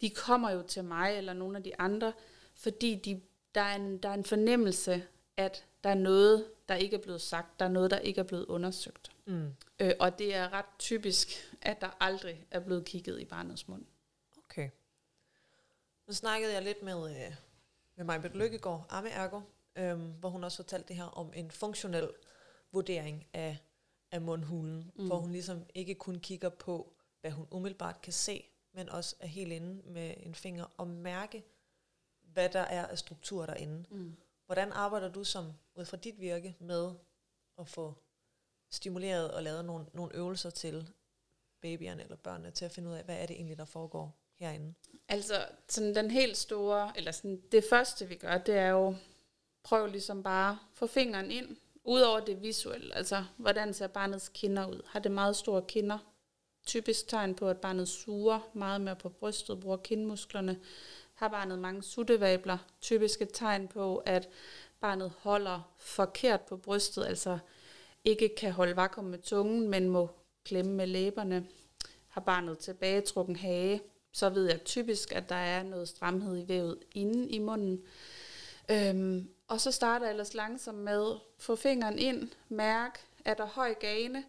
[0.00, 2.12] de kommer jo til mig eller nogle af de andre,
[2.54, 3.20] fordi de,
[3.54, 5.02] der, er en, der er en fornemmelse,
[5.36, 8.24] at der er noget, der ikke er blevet sagt, der er noget, der ikke er
[8.24, 9.12] blevet undersøgt.
[9.26, 9.54] Mm.
[9.80, 11.28] Øh, og det er ret typisk,
[11.62, 13.84] at der aldrig er blevet kigget i barnets mund.
[14.44, 14.70] Okay.
[16.06, 17.34] Nu snakkede jeg lidt med, øh,
[17.96, 19.40] med Majbet Lykkegaard, Amme Ergo,
[19.76, 22.08] øhm, hvor hun også fortalte det her om en funktionel
[22.72, 23.58] vurdering af,
[24.10, 24.92] af mundhulen.
[24.94, 25.06] Mm.
[25.06, 29.26] hvor hun ligesom ikke kun kigger på, hvad hun umiddelbart kan se, men også er
[29.26, 31.44] helt inde med en finger og mærke,
[32.20, 33.84] hvad der er af struktur derinde.
[33.90, 34.16] Mm.
[34.46, 36.92] Hvordan arbejder du som, ud fra dit virke, med
[37.58, 37.94] at få
[38.70, 40.90] stimuleret og lavet nogle, nogle øvelser til
[41.60, 44.74] babyerne eller børnene, til at finde ud af, hvad er det egentlig, der foregår herinde?
[45.08, 48.94] Altså, sådan den helt store, eller sådan det første, vi gør, det er jo,
[49.62, 52.94] prøv ligesom bare at få fingeren ind, udover det visuelle.
[52.94, 54.80] Altså, hvordan ser barnets kinder ud?
[54.86, 55.98] Har det meget store kinder?
[56.66, 60.60] Typisk tegn på, at barnet suger meget mere på brystet, bruger kindmusklerne.
[61.14, 62.58] Har barnet mange suttevabler?
[62.80, 64.28] Typisk et tegn på, at
[64.80, 67.38] barnet holder forkert på brystet, altså
[68.04, 70.10] ikke kan holde vakuum med tungen, men må
[70.44, 71.46] klemme med læberne.
[72.08, 73.82] Har barnet tilbagetrukken hage?
[74.14, 77.82] så ved jeg typisk, at der er noget stramhed i vævet inde i munden.
[78.70, 83.46] Øhm, og så starter jeg ellers langsomt med at få fingeren ind, mærk, er der
[83.46, 84.24] høj gane,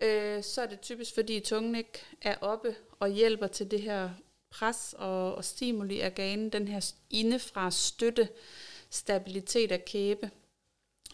[0.00, 4.10] øh, så er det typisk, fordi tungen ikke er oppe og hjælper til det her
[4.50, 8.28] pres og, og stimuli af ganen, den her indefra støtte,
[8.90, 10.30] stabilitet af kæbe.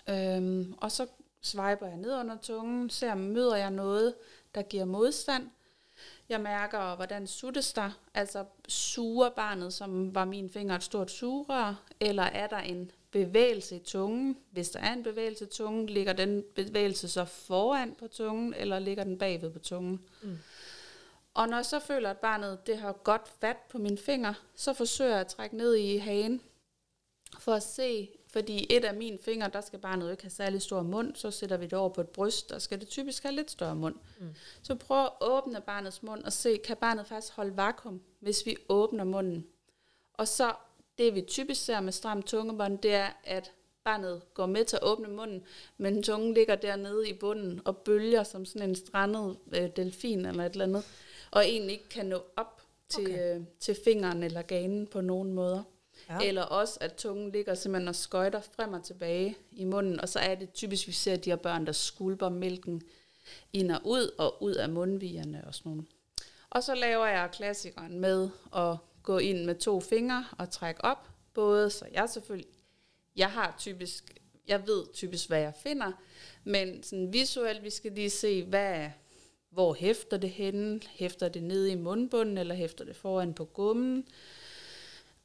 [0.08, 1.06] Øhm, og så
[1.42, 4.14] swiper jeg ned under tungen, ser om møder jeg noget,
[4.54, 5.50] der giver modstand.
[6.28, 11.82] Jeg mærker, hvordan suttes der, altså suger barnet, som var min finger et stort sugerør,
[12.00, 14.36] eller er der en bevægelse i tungen?
[14.50, 18.78] Hvis der er en bevægelse i tungen, ligger den bevægelse så foran på tungen, eller
[18.78, 20.00] ligger den bagved på tungen?
[20.22, 20.38] Mm.
[21.34, 24.72] Og når jeg så føler, at barnet det har godt fat på mine finger, så
[24.72, 26.40] forsøger jeg at trække ned i hagen,
[27.38, 30.62] for at se, fordi et af mine fingre, der skal barnet jo ikke have særlig
[30.62, 33.34] stor mund, så sætter vi det over på et bryst, der skal det typisk have
[33.34, 33.94] lidt større mund.
[34.18, 34.34] Mm.
[34.62, 38.56] Så prøv at åbne barnets mund og se, kan barnet faktisk holde vakuum, hvis vi
[38.68, 39.46] åbner munden.
[40.12, 40.52] Og så
[40.98, 43.52] det vi typisk ser med stram tungebånd, det er, at
[43.84, 45.44] barnet går med til at åbne munden,
[45.78, 50.44] men tungen ligger dernede i bunden og bølger som sådan en strandet øh, delfin eller
[50.44, 50.84] et eller andet,
[51.34, 53.36] og egentlig ikke kan nå op til, okay.
[53.36, 55.62] øh, til fingeren eller ganen på nogen måder.
[56.08, 56.18] Ja.
[56.22, 60.18] Eller også, at tungen ligger simpelthen og skøjter frem og tilbage i munden, og så
[60.18, 62.82] er det typisk, vi ser de her børn, der skulper mælken
[63.52, 65.86] ind og ud, og ud af mundvigerne og sådan noget.
[66.50, 71.08] Og så laver jeg klassikeren med at gå ind med to fingre og trække op,
[71.34, 72.50] både så jeg selvfølgelig,
[73.16, 75.92] jeg har typisk, jeg ved typisk, hvad jeg finder,
[76.44, 78.90] men sådan visuelt, vi skal lige se, hvad,
[79.54, 84.08] hvor hæfter det henne, hæfter det nede i mundbunden, eller hæfter det foran på gummen,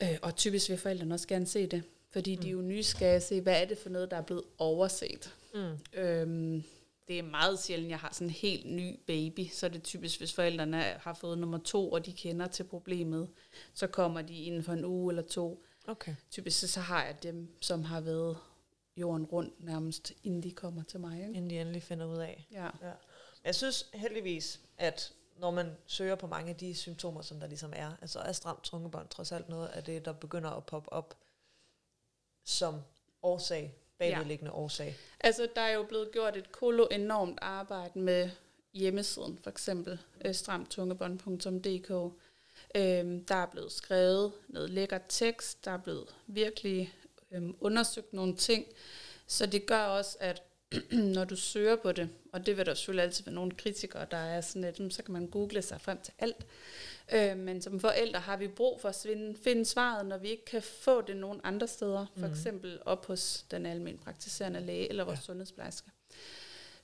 [0.03, 2.41] øh, og typisk vil forældrene også gerne se det, fordi mm.
[2.41, 5.35] de er jo nysgerrige at se, hvad er det for noget, der er blevet overset.
[5.53, 5.99] Mm.
[5.99, 6.63] Øhm,
[7.07, 10.19] det er meget sjældent, jeg har sådan en helt ny baby, så er det typisk,
[10.19, 13.29] hvis forældrene har fået nummer to, og de kender til problemet,
[13.73, 15.63] så kommer de inden for en uge eller to.
[15.87, 16.15] Okay.
[16.31, 18.37] Typisk så har jeg dem, som har været
[18.97, 21.17] jorden rundt nærmest, inden de kommer til mig.
[21.19, 21.33] Ikke?
[21.33, 22.47] Inden de endelig finder ud af.
[22.51, 22.65] Ja.
[22.65, 22.91] ja.
[23.43, 27.73] Jeg synes heldigvis, at når man søger på mange af de symptomer, som der ligesom
[27.75, 31.17] er, altså er stramt trungebånd trods alt noget af det, der begynder at poppe op
[32.45, 32.81] som
[33.23, 34.57] årsag bagvedliggende ja.
[34.57, 34.95] årsag?
[35.19, 38.29] Altså, der er jo blevet gjort et kolo enormt arbejde med
[38.73, 42.13] hjemmesiden, for eksempel øh, stramtungebånd.dk.
[42.75, 46.93] Øhm, der er blevet skrevet noget lækker tekst, der er blevet virkelig
[47.31, 48.65] øhm, undersøgt nogle ting,
[49.27, 50.43] så det gør også, at
[51.15, 54.17] når du søger på det, og det vil der selvfølgelig altid være nogle kritikere, der
[54.17, 56.45] er sådan lidt, så kan man google sig frem til alt.
[57.13, 60.45] Øh, men som forældre har vi brug for at finde, finde svaret, når vi ikke
[60.45, 62.33] kan få det nogen andre steder, for mm.
[62.33, 65.23] eksempel op hos den almindelige praktiserende læge eller vores ja.
[65.23, 65.91] sundhedsplejerske.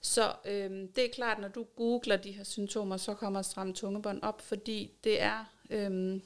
[0.01, 4.21] Så øh, det er klart, når du googler de her symptomer, så kommer stram tungebånd
[4.21, 6.21] op, fordi det er, øh,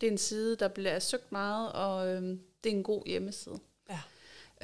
[0.00, 2.22] det er en side, der bliver søgt meget, og øh,
[2.64, 3.58] det er en god hjemmeside.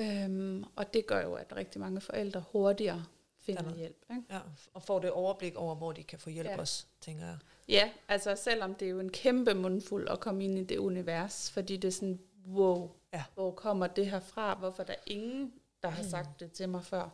[0.01, 3.05] Øhm, og det gør jo, at rigtig mange forældre hurtigere
[3.41, 3.79] finder Danmark.
[3.79, 4.05] hjælp.
[4.11, 4.23] Ikke?
[4.31, 4.41] Ja,
[4.75, 6.59] og får det overblik over, hvor de kan få hjælp ja.
[6.59, 7.39] også, tænker jeg.
[7.69, 11.51] Ja, altså selvom det er jo en kæmpe mundfuld at komme ind i det univers,
[11.51, 13.25] fordi det er sådan, wow, ja.
[13.35, 14.55] hvor kommer det her fra?
[14.55, 16.09] Hvorfor er der ingen, der har mm.
[16.09, 17.09] sagt det til mig før?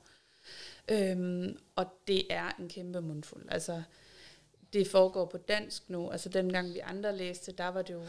[0.89, 3.45] Øhm, og det er en kæmpe mundfuld.
[3.49, 3.83] Altså,
[4.73, 6.11] det foregår på dansk nu.
[6.11, 8.03] Altså dengang vi andre læste, der var det jo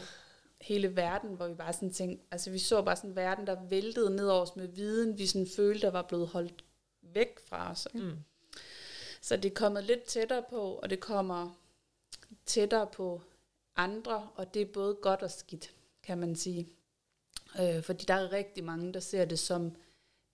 [0.60, 3.64] hele verden, hvor vi bare sådan tænkte, altså vi så bare sådan en verden, der
[3.68, 6.64] væltede ned over os med viden, vi sådan følte, der var blevet holdt
[7.02, 7.88] væk fra os.
[7.94, 8.06] Ikke?
[8.06, 8.18] Mm.
[9.20, 11.60] Så det er kommet lidt tættere på, og det kommer
[12.46, 13.22] tættere på
[13.76, 16.68] andre, og det er både godt og skidt, kan man sige.
[17.60, 19.76] Øh, fordi der er rigtig mange, der ser det som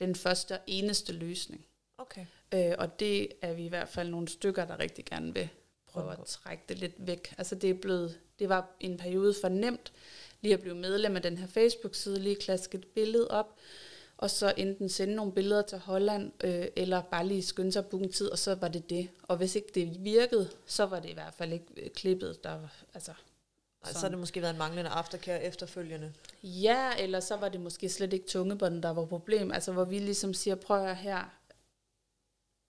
[0.01, 1.67] den første og eneste løsning.
[1.99, 2.27] Okay.
[2.55, 5.49] Øh, og det er vi i hvert fald nogle stykker, der rigtig gerne vil
[5.87, 7.35] prøve at trække det lidt væk.
[7.39, 9.93] Altså det er blevet, det var en periode for nemt
[10.41, 13.57] lige at blive medlem af den her Facebook-side, lige klaske et billede op,
[14.17, 17.87] og så enten sende nogle billeder til Holland, øh, eller bare lige skynde sig at
[17.87, 19.09] booke en tid, og så var det det.
[19.23, 22.69] Og hvis ikke det virkede, så var det i hvert fald ikke øh, klippet, der
[22.95, 23.13] altså...
[23.85, 26.13] Så har det måske været en manglende aftercare efterfølgende.
[26.43, 29.53] Ja, eller så var det måske slet ikke tungebånden, der var problem.
[29.53, 31.35] Altså hvor vi ligesom siger, prøv at her,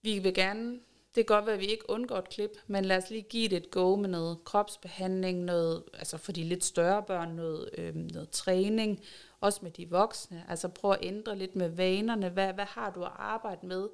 [0.02, 0.80] vi vil gerne
[1.14, 3.48] det kan godt være, at vi ikke undgår et klip, men lad os lige give
[3.48, 7.94] det et go med noget kropsbehandling, noget, altså for de lidt større børn, noget, øh,
[7.94, 9.00] noget træning,
[9.40, 10.44] også med de voksne.
[10.48, 12.28] Altså prøv at ændre lidt med vanerne.
[12.28, 13.88] Hvad, hvad har du at arbejde med?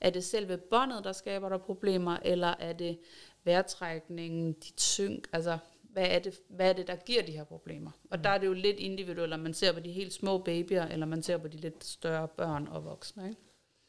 [0.00, 2.98] Er det selve båndet, der skaber der problemer, eller er det
[3.44, 5.28] vejrtrækningen, dit synk?
[5.32, 7.90] Altså, hvad er, det, hvad er det, der giver de her problemer?
[8.10, 8.22] Og mm.
[8.22, 11.06] der er det jo lidt individuelt, om man ser på de helt små babyer, eller
[11.06, 13.28] man ser på de lidt større børn og voksne.
[13.28, 13.40] Ikke?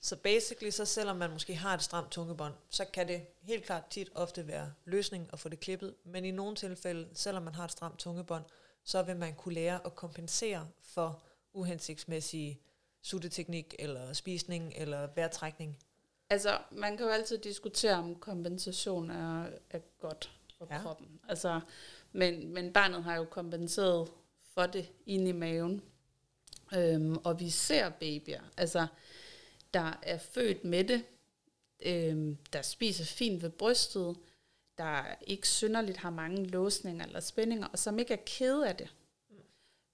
[0.01, 3.87] Så basically, så selvom man måske har et stramt tungebånd, så kan det helt klart
[3.89, 5.95] tit ofte være løsning at få det klippet.
[6.03, 8.43] Men i nogle tilfælde, selvom man har et stramt tungebånd,
[8.83, 12.61] så vil man kunne lære at kompensere for uhensigtsmæssige
[13.01, 15.77] sutteteknik, eller spisning, eller vejrtrækning.
[16.29, 20.81] Altså, man kan jo altid diskutere, om kompensation er, er godt for ja.
[20.81, 21.19] kroppen.
[21.29, 21.59] Altså,
[22.11, 24.09] men, men barnet har jo kompenseret
[24.53, 25.81] for det inde i maven.
[26.73, 28.41] Øhm, og vi ser babyer.
[28.57, 28.87] Altså,
[29.73, 31.03] der er født med det,
[31.85, 34.17] øh, der spiser fint ved brystet,
[34.77, 38.87] der ikke synderligt har mange låsninger eller spændinger, og som ikke er ked af det.
[39.29, 39.35] Mm.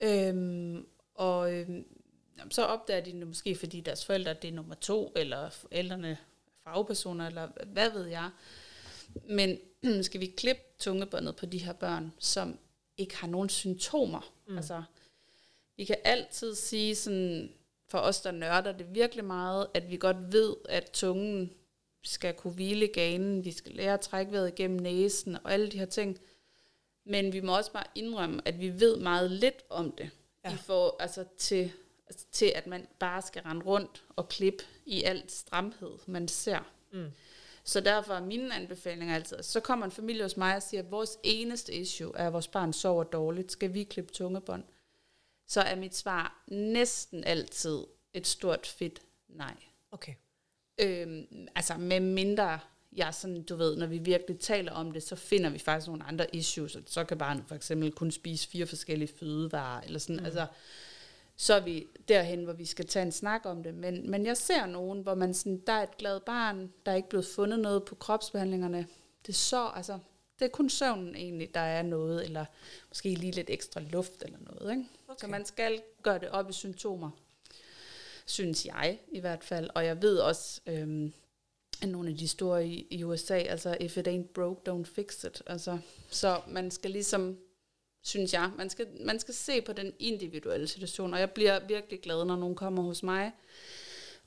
[0.08, 1.86] Øhm, og øhm,
[2.52, 6.18] så opdager de det måske, fordi deres forældre det er nummer to, eller forældrene
[6.64, 8.30] fagpersoner, eller hvad ved jeg.
[9.30, 9.60] Men
[10.04, 12.60] skal vi klippe tungebåndet på de her børn, som
[12.98, 14.34] ikke har nogen symptomer?
[14.48, 14.58] Mm.
[14.58, 14.84] Altså,
[15.78, 17.54] vi kan altid sige sådan,
[17.88, 21.52] for os, der nørder det virkelig meget, at vi godt ved, at tungen
[22.04, 25.80] skal kunne hvile ganen, vi skal lære at trække vejret igennem næsen og alle de
[25.80, 26.20] her ting.
[27.06, 30.10] Men vi må også bare indrømme, at vi ved meget lidt om det.
[30.46, 30.54] Ja.
[30.54, 31.72] I får, altså til,
[32.08, 36.60] altså til, at man bare skal rende rundt og klippe i alt stramhed, man ser.
[36.92, 37.12] Mm.
[37.64, 40.92] Så derfor er mine anbefalinger altid, så kommer en familie hos mig og siger, at
[40.92, 43.52] vores eneste issue er, at vores barn sover dårligt.
[43.52, 44.64] Skal vi klippe tungebånd?
[45.48, 47.84] Så er mit svar næsten altid
[48.14, 49.56] et stort fedt nej.
[49.92, 50.14] Okay.
[50.80, 52.60] Øhm, altså med mindre
[52.98, 56.04] jeg sådan, du ved, når vi virkelig taler om det, så finder vi faktisk nogle
[56.04, 56.78] andre issues.
[56.86, 60.26] Så kan barnet for eksempel kun spise fire forskellige fødevarer, eller sådan, mm.
[60.26, 60.48] altså,
[61.36, 63.74] så er vi derhen, hvor vi skal tage en snak om det.
[63.74, 66.96] Men, men jeg ser nogen, hvor man sådan, der er et glad barn, der er
[66.96, 68.88] ikke blevet fundet noget på kropsbehandlingerne.
[69.28, 70.00] Det så, altså,
[70.40, 72.46] det er kun søvnen egentlig, der er noget, eller
[72.90, 74.72] måske lige lidt ekstra luft eller noget.
[74.72, 74.86] Ikke?
[75.08, 75.20] Okay.
[75.20, 77.10] Så man skal gøre det op i symptomer,
[78.26, 79.70] synes jeg i hvert fald.
[79.76, 81.14] Og jeg ved også, øhm,
[81.82, 85.24] at nogle af de store i, i USA, altså if it ain't broke, don't fix
[85.24, 85.44] it.
[85.46, 87.38] Altså, så man skal ligesom
[88.08, 88.52] synes jeg.
[88.58, 92.36] Man skal, man skal se på den individuelle situation, og jeg bliver virkelig glad, når
[92.36, 93.32] nogen kommer hos mig,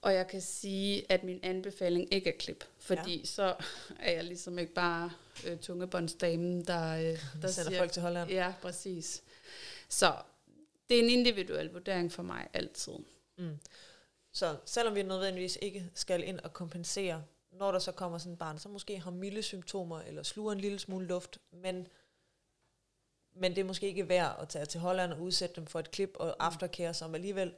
[0.03, 3.25] og jeg kan sige, at min anbefaling ikke er klip, fordi ja.
[3.25, 3.57] så
[4.01, 5.11] er jeg ligesom ikke bare
[5.47, 7.03] øh, tungebåndsdamen, der, øh,
[7.43, 8.31] der sender siger, folk til Holland.
[8.31, 9.23] Ja, præcis.
[9.89, 10.15] Så
[10.89, 12.93] det er en individuel vurdering for mig altid.
[13.39, 13.59] Mm.
[14.33, 18.39] Så selvom vi nødvendigvis ikke skal ind og kompensere, når der så kommer sådan et
[18.39, 21.87] barn, så måske har milde symptomer, eller sluger en lille smule luft, men
[23.35, 25.91] men det er måske ikke værd at tage til Holland og udsætte dem for et
[25.91, 26.35] klip og mm.
[26.39, 27.55] aftercare, som alligevel,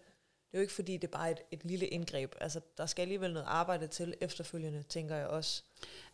[0.53, 2.35] det er jo ikke fordi, det er bare et, et lille indgreb.
[2.41, 5.63] Altså, der skal alligevel noget arbejde til efterfølgende, tænker jeg også.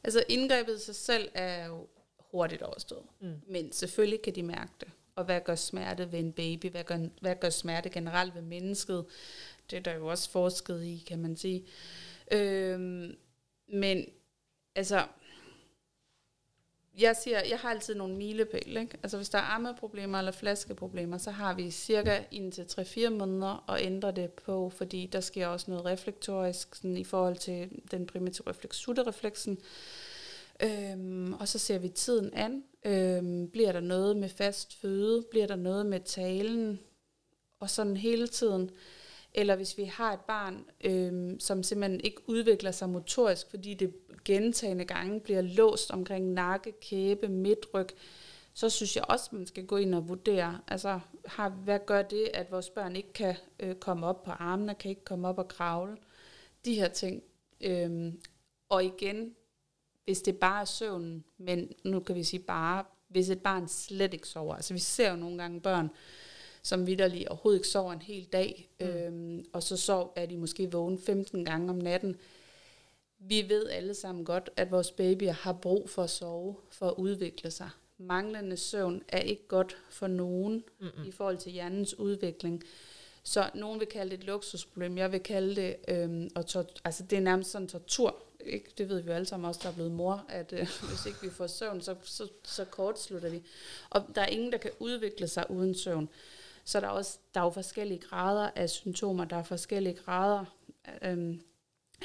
[0.05, 3.05] Altså, indgrebet i sig selv er jo hurtigt overstået.
[3.21, 3.41] Mm.
[3.47, 4.89] Men selvfølgelig kan de mærke det.
[5.15, 6.71] Og hvad gør smerte ved en baby?
[6.71, 9.07] Hvad gør, hvad gør smerte generelt ved mennesket?
[9.71, 11.67] Det er der jo også forsket i, kan man sige.
[12.33, 13.17] Øhm,
[13.69, 14.07] men
[14.75, 15.07] altså,
[17.01, 18.81] jeg siger, jeg har altid nogle milepæle.
[18.81, 18.99] Ikke?
[19.03, 23.83] Altså hvis der er armeproblemer eller flaskeproblemer, så har vi cirka indtil 3-4 måneder at
[23.83, 28.49] ændre det på, fordi der sker også noget reflektorisk sådan i forhold til den primitive
[28.49, 29.59] refleks, sutterefleksen.
[30.63, 32.65] Øhm, og så ser vi tiden an.
[32.85, 35.25] Øhm, bliver der noget med fast føde?
[35.31, 36.81] Bliver der noget med talen?
[37.61, 38.71] Og sådan hele tiden.
[39.39, 43.95] Eller hvis vi har et barn, øh, som simpelthen ikke udvikler sig motorisk, fordi det
[44.25, 47.87] gentagende gange bliver låst omkring nakke, kæbe, midtryg,
[48.55, 52.31] så synes jeg også, man skal gå ind og vurdere, altså har, hvad gør det,
[52.35, 55.49] at vores børn ikke kan øh, komme op på armene, kan ikke komme op og
[55.49, 55.97] kravle,
[56.65, 57.23] de her ting.
[57.61, 58.13] Øh,
[58.69, 59.35] og igen,
[60.05, 64.15] hvis det bare er søvnen, men nu kan vi sige bare, hvis et barn slet
[64.15, 65.91] ikke sover, altså vi ser jo nogle gange børn,
[66.69, 68.87] som vidderligt overhovedet ikke sover en hel dag, mm.
[68.87, 72.17] øhm, og så sov, er de måske vågen 15 gange om natten,
[73.19, 76.95] vi ved alle sammen godt, at vores babyer har brug for at sove, for at
[76.97, 77.71] udvikle sig.
[77.99, 81.09] Manglende søvn er ikke godt for nogen Mm-mm.
[81.09, 82.63] i forhold til hjernens udvikling.
[83.23, 84.99] Så nogen vil kalde det et luksusproblem.
[84.99, 88.17] Jeg vil kalde det, øhm, og tor- altså det er nærmest sådan tortur.
[88.47, 88.71] Ikke?
[88.79, 91.19] Det ved vi jo alle sammen også, der er blevet mor, at øh, hvis ikke
[91.23, 93.43] vi får søvn, så, så, så kortslutter vi.
[93.91, 96.09] Og der er ingen, der kan udvikle sig uden søvn.
[96.69, 100.45] Så der er, også, der er jo forskellige grader af symptomer, der er forskellige grader
[101.03, 101.41] øhm,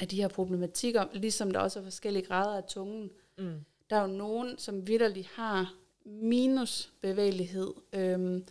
[0.02, 3.10] af de her problematikker, ligesom der også er forskellige grader af tungen.
[3.38, 3.65] Mm.
[3.89, 5.73] Der er jo nogen, som vidderligt har
[6.06, 8.45] minus bevægelighed, øhm,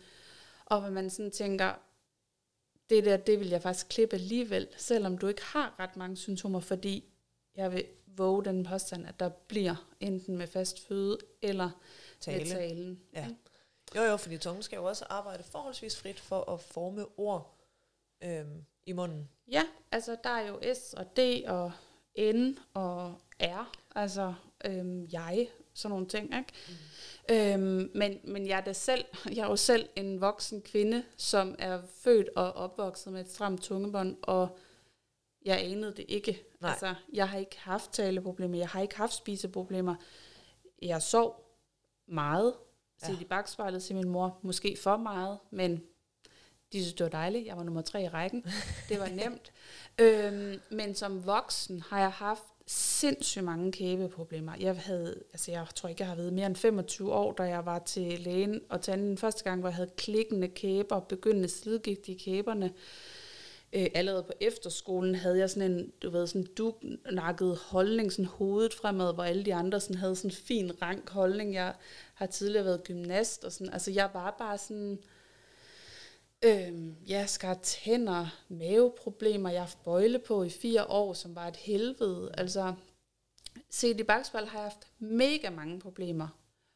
[0.65, 1.73] og hvor man sådan tænker,
[2.89, 6.59] det der, det vil jeg faktisk klippe alligevel, selvom du ikke har ret mange symptomer,
[6.59, 7.03] fordi
[7.55, 11.69] jeg vil våge den påstand, at der bliver enten med fast føde eller
[12.19, 12.37] Tale.
[12.37, 12.99] med talen.
[13.13, 13.27] Ja.
[13.95, 17.57] Jo jo, fordi tungen skal jo også arbejde forholdsvis frit for at forme ord
[18.23, 19.29] øhm, i munden.
[19.51, 21.71] Ja, altså der er jo S og D og
[22.17, 24.33] N og R, altså
[24.65, 26.53] øhm, jeg, sådan nogle ting, ikke?
[26.67, 27.33] Mm.
[27.35, 31.55] Øhm, men, men jeg er da selv, jeg er jo selv en voksen kvinde, som
[31.59, 34.57] er født og opvokset med et stramt tungebånd, og
[35.45, 36.43] jeg anede det ikke.
[36.59, 36.71] Nej.
[36.71, 39.95] Altså, jeg har ikke haft taleproblemer, jeg har ikke haft spiseproblemer.
[40.81, 41.57] Jeg sov
[42.07, 42.53] meget,
[43.05, 43.21] set ja.
[43.21, 45.83] i bagspejlet til min mor, måske for meget, men
[46.73, 47.45] de synes, det var dejligt.
[47.45, 48.45] Jeg var nummer tre i rækken.
[48.89, 49.51] Det var nemt.
[50.01, 54.53] øhm, men som voksen har jeg haft sindssygt mange kæbeproblemer.
[54.59, 57.65] Jeg havde, altså jeg tror ikke, jeg har været mere end 25 år, da jeg
[57.65, 62.13] var til lægen og tanden første gang, hvor jeg havde klikkende kæber, begyndende slidgigt i
[62.13, 62.71] kæberne.
[63.73, 68.73] Øh, allerede på efterskolen havde jeg sådan en, du ved, sådan duknakket holdning, sådan hovedet
[68.73, 71.53] fremad, hvor alle de andre sådan havde sådan en fin rank holdning.
[71.53, 71.73] Jeg
[72.13, 74.99] har tidligere været gymnast, og sådan, altså jeg var bare sådan,
[76.45, 81.47] Øhm, jeg skar tænder, maveproblemer, jeg har haft bøjle på i fire år, som var
[81.47, 82.31] et helvede.
[82.37, 82.73] Altså,
[83.69, 86.27] set i bagspejl har jeg haft mega mange problemer.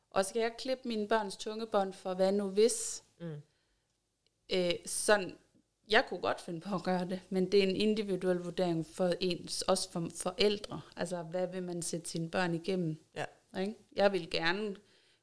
[0.09, 3.03] Og skal jeg klippe mine børns tungebånd for hvad nu hvis?
[3.19, 3.41] Mm.
[4.49, 5.37] Øh, sådan,
[5.89, 9.13] jeg kunne godt finde på at gøre det, men det er en individuel vurdering for
[9.19, 10.81] ens, også for forældre.
[10.95, 12.97] Altså, hvad vil man sætte sine børn igennem?
[13.15, 13.25] Ja.
[13.59, 13.75] Ikke?
[13.95, 14.75] Jeg vil gerne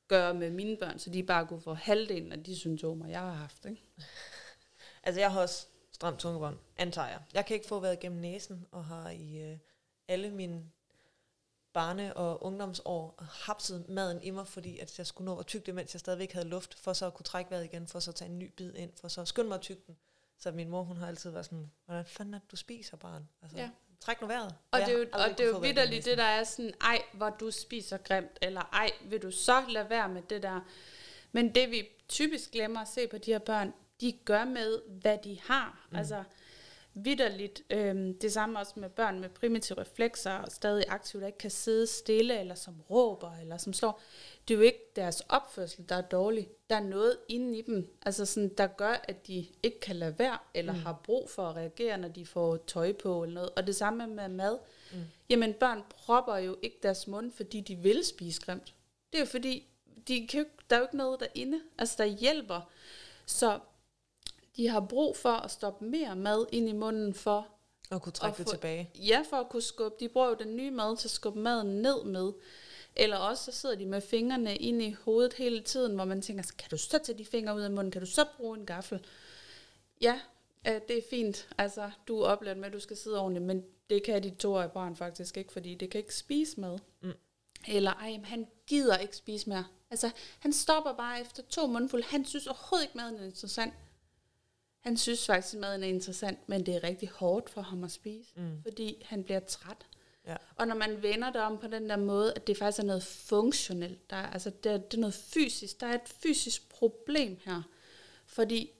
[0.08, 3.32] gøre med mine børn, så de bare kunne få halvdelen af de symptomer, jeg har
[3.32, 3.64] haft.
[3.64, 3.82] Ikke?
[5.04, 7.20] altså, jeg har også stramt tungebånd, antager jeg.
[7.34, 9.58] Jeg kan ikke få været gennem næsen, og har i øh,
[10.08, 10.64] alle mine
[11.72, 15.74] barne- og ungdomsår hapset maden i mig, fordi at jeg skulle nå at tygge det,
[15.74, 18.14] mens jeg stadigvæk havde luft, for så at kunne trække vejret igen, for så at
[18.14, 19.96] tage en ny bid ind, for så at skynde mig at tygge den.
[20.44, 23.28] Så min mor, hun har altid været sådan, hvordan fanden er det, du spiser, barn?
[23.42, 23.70] Altså, ja.
[24.00, 24.54] Træk nu vejret.
[24.70, 27.30] Og det er jo, og det er jo vidderligt det, der er sådan, ej, hvor
[27.30, 30.60] du spiser grimt, eller ej, vil du så lade være med det der.
[31.32, 35.18] Men det vi typisk glemmer at se på de her børn, de gør med, hvad
[35.24, 35.86] de har.
[35.90, 35.96] Mm.
[35.96, 36.24] Altså,
[36.94, 37.62] vidderligt.
[37.70, 41.50] Øhm, det samme også med børn med primitive reflekser, og stadig aktivt, der ikke kan
[41.50, 44.00] sidde stille, eller som råber, eller som slår.
[44.48, 46.48] Det er jo ikke deres opførsel, der er dårlig.
[46.70, 50.18] Der er noget inde i dem, altså sådan, der gør, at de ikke kan lade
[50.18, 50.78] være, eller mm.
[50.78, 53.50] har brug for at reagere, når de får tøj på, eller noget.
[53.50, 54.58] Og det samme med mad.
[54.92, 54.98] Mm.
[55.30, 58.74] Jamen, børn propper jo ikke deres mund, fordi de vil spise grimt.
[59.12, 59.68] Det er jo fordi,
[60.08, 62.70] de kan jo, der er jo ikke noget derinde, altså der hjælper.
[63.26, 63.58] Så
[64.56, 67.48] de har brug for at stoppe mere mad ind i munden for
[67.90, 68.90] at kunne trække at få, det tilbage.
[68.94, 69.96] Ja, for at kunne skubbe.
[70.00, 72.32] De bruger jo den nye mad til at skubbe maden ned med.
[72.96, 76.52] Eller også så sidder de med fingrene ind i hovedet hele tiden, hvor man tænker,
[76.58, 77.90] kan du så tage de fingre ud af munden?
[77.90, 79.06] Kan du så bruge en gaffel?
[80.00, 80.20] Ja,
[80.64, 81.48] det er fint.
[81.58, 84.68] Altså, du er oplært med, at du skal sidde ordentligt, men det kan de toårige
[84.68, 86.78] barn faktisk ikke, fordi det kan ikke spise mad.
[87.00, 87.12] Mm.
[87.68, 89.64] Eller, ej, han gider ikke spise mere.
[89.90, 92.04] Altså, han stopper bare efter to mundfulde.
[92.04, 93.74] Han synes overhovedet ikke, maden er interessant.
[94.84, 97.90] Han synes faktisk, at maden er interessant, men det er rigtig hårdt for ham at
[97.90, 98.62] spise, mm.
[98.62, 99.86] fordi han bliver træt.
[100.26, 100.36] Ja.
[100.56, 103.02] Og når man vender det om på den der måde, at det faktisk er noget
[103.02, 107.38] funktionelt, der er, altså det er, det er noget fysisk, der er et fysisk problem
[107.44, 107.62] her.
[108.26, 108.70] Fordi,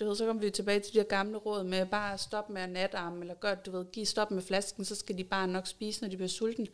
[0.00, 2.52] du ved, så kommer vi tilbage til de her gamle råd med bare at stoppe
[2.52, 5.48] med at natarme, eller gøre, du ved, give stop med flasken, så skal de bare
[5.48, 6.66] nok spise, når de bliver sultne.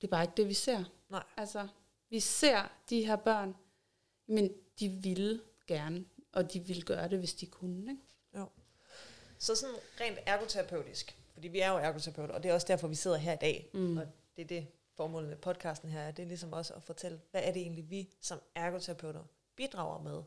[0.00, 0.84] Det er bare ikke det, vi ser.
[1.10, 1.24] Nej.
[1.36, 1.68] Altså,
[2.10, 3.56] vi ser de her børn,
[4.26, 7.90] men de vil gerne og de ville gøre det, hvis de kunne.
[7.90, 8.02] Ikke?
[8.36, 8.48] Jo.
[9.38, 12.94] Så sådan rent ergoterapeutisk, fordi vi er jo ergoterapeuter, og det er også derfor, vi
[12.94, 13.96] sidder her i dag, mm.
[13.98, 14.66] og det er det
[14.96, 18.08] formålet med podcasten her, det er ligesom også at fortælle, hvad er det egentlig, vi
[18.20, 19.24] som ergoterapeuter
[19.56, 20.22] bidrager med,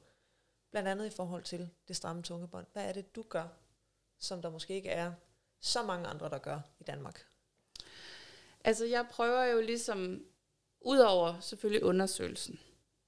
[0.72, 2.66] blandt andet i forhold til det stramme tungebånd.
[2.74, 3.48] Hvad er det, du gør,
[4.20, 5.14] som der måske ikke er
[5.60, 7.26] så mange andre, der gør i Danmark?
[8.64, 10.26] Altså, jeg prøver jo ligesom,
[10.82, 12.60] udover selvfølgelig undersøgelsen,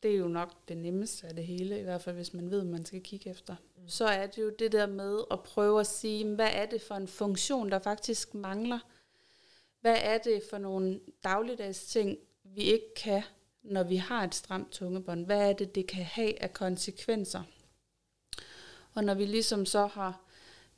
[0.05, 2.61] det er jo nok det nemmeste af det hele, i hvert fald hvis man ved,
[2.61, 3.55] hvad man skal kigge efter.
[3.77, 3.87] Mm.
[3.87, 6.95] Så er det jo det der med at prøve at sige, hvad er det for
[6.95, 8.79] en funktion, der faktisk mangler?
[9.81, 13.23] Hvad er det for nogle dagligdags ting, vi ikke kan,
[13.63, 15.25] når vi har et stramt tungebånd?
[15.25, 17.43] Hvad er det, det kan have af konsekvenser?
[18.93, 20.21] Og når vi ligesom så har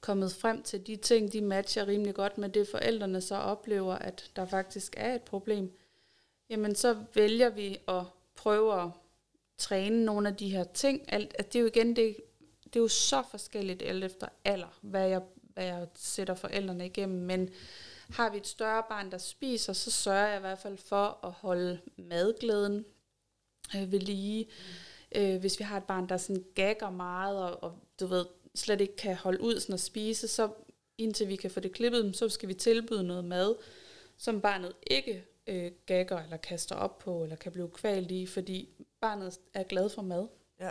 [0.01, 4.31] kommet frem til de ting, de matcher rimelig godt med det, forældrene så oplever, at
[4.35, 5.77] der faktisk er et problem,
[6.49, 8.03] jamen så vælger vi at
[8.35, 8.89] prøve at
[9.57, 11.13] træne nogle af de her ting.
[11.13, 12.17] Alt, at det er jo igen, det,
[12.63, 15.21] det er jo så forskelligt alt efter alder, hvad jeg,
[15.53, 17.49] hvad jeg sætter forældrene igennem, men
[18.09, 21.31] har vi et større barn, der spiser, så sørger jeg i hvert fald for at
[21.31, 22.85] holde madglæden
[23.75, 24.43] øh, ved lige.
[25.15, 25.21] Mm.
[25.21, 28.81] Øh, hvis vi har et barn, der sådan gagger meget, og, og du ved, slet
[28.81, 30.49] ikke kan holde ud sådan at spise, så
[30.97, 33.55] indtil vi kan få det klippet, så skal vi tilbyde noget mad,
[34.17, 38.69] som barnet ikke øh, gagger eller kaster op på, eller kan blive kvalt i, fordi
[39.01, 40.27] barnet er glad for mad.
[40.59, 40.69] Ja.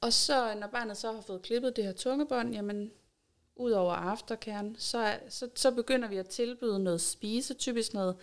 [0.00, 2.92] Og så, når barnet så har fået klippet det her tungebånd, jamen,
[3.56, 8.16] ud over afterkern, så, så, så begynder vi at tilbyde noget spise, typisk noget,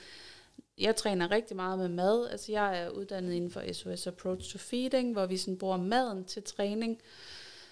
[0.77, 4.57] jeg træner rigtig meget med mad, altså jeg er uddannet inden for SOS Approach to
[4.57, 7.01] Feeding, hvor vi sådan bruger maden til træning,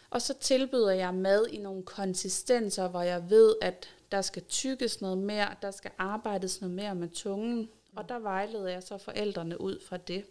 [0.09, 5.01] og så tilbyder jeg mad i nogle konsistenser, hvor jeg ved, at der skal tykkes
[5.01, 9.61] noget mere, der skal arbejdes noget mere med tungen, og der vejleder jeg så forældrene
[9.61, 10.25] ud fra det.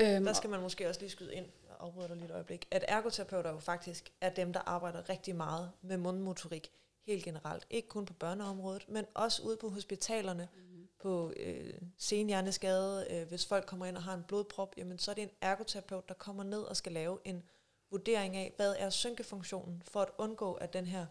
[0.00, 2.68] Øhm, der skal man måske også lige skyde ind og afbryde dig lige et øjeblik,
[2.70, 6.70] at ergoterapeuter jo faktisk er dem, der arbejder rigtig meget med mundmotorik
[7.06, 7.66] helt generelt.
[7.70, 10.88] Ikke kun på børneområdet, men også ude på hospitalerne, mm.
[11.02, 13.06] på øh, senhjerneskade.
[13.10, 16.08] Øh, hvis folk kommer ind og har en blodprop, jamen så er det en ergoterapeut,
[16.08, 17.42] der kommer ned og skal lave en
[17.90, 21.06] vurdering af, hvad er synkefunktionen, for at undgå, at den her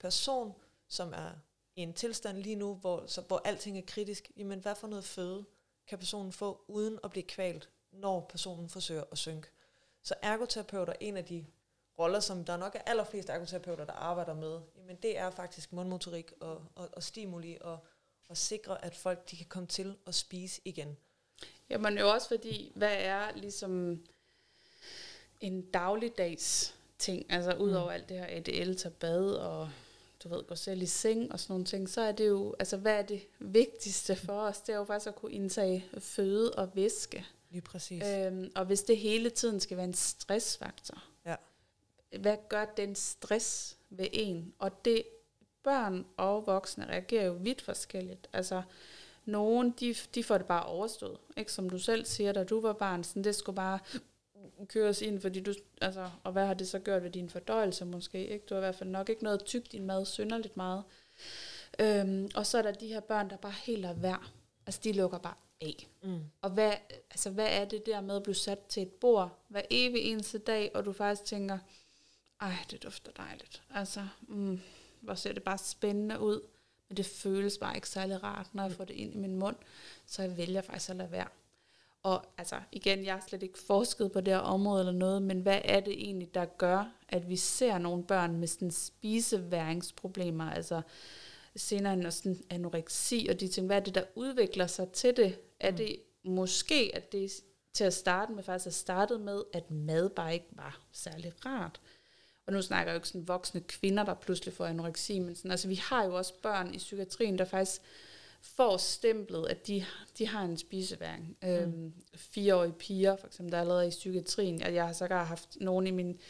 [0.00, 0.54] person,
[0.88, 1.30] som er
[1.76, 5.04] i en tilstand lige nu, hvor, så, hvor alting er kritisk, jamen hvad for noget
[5.04, 5.44] føde
[5.86, 9.48] kan personen få, uden at blive kvalt, når personen forsøger at synke.
[10.02, 11.46] Så ergoterapeuter er en af de
[11.98, 16.32] roller, som der nok er allerflest ergoterapeuter, der arbejder med, jamen det er faktisk mundmotorik
[16.40, 17.78] og, og, og stimuli og,
[18.28, 20.96] og sikre, at folk de kan komme til at spise igen.
[21.70, 24.04] Jamen jo også fordi, hvad er ligesom
[25.40, 27.94] en dagligdags ting, altså udover mm.
[27.94, 29.70] alt det her ADL, tage bad og
[30.24, 32.76] du ved, gå selv i seng og sådan nogle ting, så er det jo, altså
[32.76, 34.60] hvad er det vigtigste for os?
[34.60, 37.26] Det er jo faktisk at kunne indtage føde og væske.
[37.54, 38.02] Lige præcis.
[38.04, 41.36] Øhm, og hvis det hele tiden skal være en stressfaktor, ja.
[42.18, 44.54] hvad gør den stress ved en?
[44.58, 45.02] Og det,
[45.62, 48.28] børn og voksne reagerer jo vidt forskelligt.
[48.32, 48.62] Altså,
[49.24, 51.18] nogen, de, de får det bare overstået.
[51.36, 51.52] Ikke?
[51.52, 53.78] Som du selv siger, da du var barn, sådan, det skulle bare
[54.66, 58.26] køres ind, fordi du, altså, og hvad har det så gjort ved din fordøjelse måske,
[58.26, 58.46] ikke?
[58.46, 60.84] Du har i hvert fald nok ikke noget tyk din mad synderligt meget.
[61.78, 64.30] Øhm, og så er der de her børn, der bare helt er værd.
[64.66, 65.88] Altså, de lukker bare af.
[66.02, 66.20] Mm.
[66.42, 66.72] Og hvad,
[67.10, 70.38] altså, hvad er det der med at blive sat til et bord hver evig eneste
[70.38, 71.58] dag, og du faktisk tænker,
[72.40, 73.62] ej, det dufter dejligt.
[73.74, 74.60] Altså, mm,
[75.00, 76.40] hvor ser det bare spændende ud.
[76.88, 79.56] Men det føles bare ikke særlig rart, når jeg får det ind i min mund.
[80.06, 81.28] Så jeg vælger faktisk at lade være.
[82.02, 85.40] Og altså, igen, jeg har slet ikke forsket på det her område eller noget, men
[85.40, 90.82] hvad er det egentlig, der gør, at vi ser nogle børn med sådan spiseværingsproblemer, altså
[91.56, 95.38] senere sådan anoreksi og de ting, hvad er det, der udvikler sig til det?
[95.60, 95.76] Er mm.
[95.76, 97.32] det måske, at det
[97.72, 101.80] til at starte med faktisk er startet med, at mad bare ikke var særlig rart?
[102.46, 105.50] Og nu snakker jeg jo ikke sådan voksne kvinder, der pludselig får anoreksi, men sådan,
[105.50, 107.80] altså vi har jo også børn i psykiatrien, der faktisk
[108.40, 109.84] får stemplet, at de,
[110.18, 111.36] de har en spiseværing.
[111.42, 111.48] Mm.
[111.48, 115.56] Øhm, fireårige piger, for eksempel, der er allerede i psykiatrien, og jeg har sågar haft
[115.60, 116.20] nogen i min,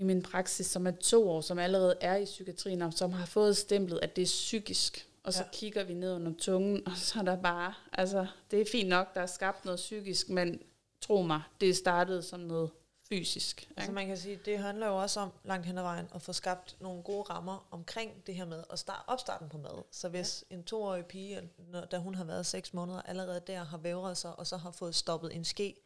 [0.00, 3.26] i min praksis, som er to år, som allerede er i psykiatrien, og som har
[3.26, 5.08] fået stemplet, at det er psykisk.
[5.24, 5.48] Og så ja.
[5.52, 9.14] kigger vi ned under tungen, og så er der bare, altså, det er fint nok,
[9.14, 10.60] der er skabt noget psykisk, men
[11.00, 12.70] tro mig, det er startet som noget
[13.08, 13.62] fysisk.
[13.62, 13.72] Ikke?
[13.76, 16.32] Altså man kan sige, det handler jo også om langt hen ad vejen at få
[16.32, 19.82] skabt nogle gode rammer omkring det her med at starte opstarten på mad.
[19.90, 20.54] Så hvis ja.
[20.54, 24.38] en toårig pige, når, da hun har været seks måneder, allerede der har vævret sig,
[24.38, 25.76] og så har fået stoppet en ske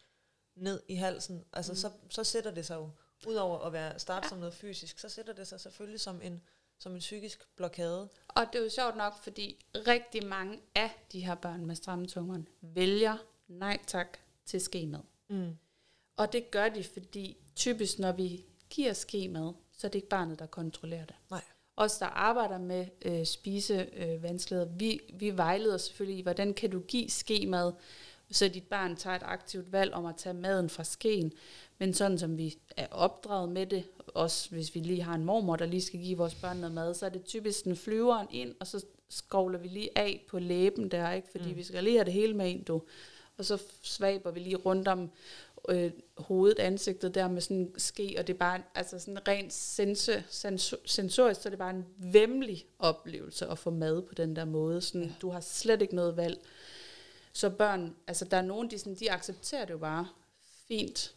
[0.57, 1.77] ned i halsen, altså mm.
[1.77, 2.91] så, så sætter det sig jo,
[3.27, 4.29] udover at være start ja.
[4.29, 6.43] som noget fysisk, så sætter det sig selvfølgelig som en,
[6.79, 8.09] som en psykisk blokade.
[8.29, 12.07] Og det er jo sjovt nok, fordi rigtig mange af de her børn med stramme
[12.07, 13.17] tungeren vælger
[13.49, 15.01] nej tak til skemad.
[15.29, 15.57] Mm.
[16.17, 20.39] Og det gør de, fordi typisk når vi giver skemad, så er det ikke barnet,
[20.39, 21.17] der kontrollerer det.
[21.31, 21.43] Nej.
[21.77, 26.81] Os, der arbejder med øh, spisevanskeligheder, øh, vi, vi vejleder selvfølgelig i, hvordan kan du
[26.81, 27.73] give skemad,
[28.31, 31.33] så dit barn tager et aktivt valg om at tage maden fra skeen.
[31.85, 35.57] Men sådan som vi er opdraget med det, også hvis vi lige har en mormor,
[35.57, 38.55] der lige skal give vores børn noget mad, så er det typisk en flyveren ind,
[38.61, 41.29] og så skovler vi lige af på læben der, ikke?
[41.31, 41.57] fordi mm.
[41.57, 42.83] vi skal lige have det hele med ind, du.
[43.39, 45.11] Og så svaber vi lige rundt om
[45.69, 49.53] øh, hovedet, ansigtet der med sådan en ske, og det er bare altså sådan rent
[49.53, 54.37] sense, sensor, sensorisk, så er det bare en vemmelig oplevelse at få mad på den
[54.37, 54.81] der måde.
[54.81, 55.13] Sådan, ja.
[55.21, 56.41] Du har slet ikke noget valg.
[57.33, 60.09] Så børn, altså der er nogen, de, sådan, de accepterer det jo bare
[60.69, 61.15] fint.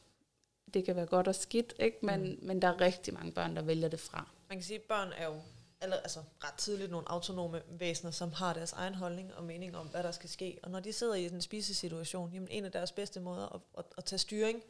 [0.74, 1.98] Det kan være godt og skidt, ikke?
[2.02, 2.40] Men, mm.
[2.42, 4.28] men der er rigtig mange børn, der vælger det fra.
[4.50, 5.42] Man kan sige, at børn er jo
[5.82, 9.88] eller, altså, ret tidligt nogle autonome væsener, som har deres egen holdning og mening om,
[9.88, 10.60] hvad der skal ske.
[10.64, 13.86] Og når de sidder i en spisesituation, jamen en af deres bedste måder at, at,
[13.98, 14.64] at tage styring,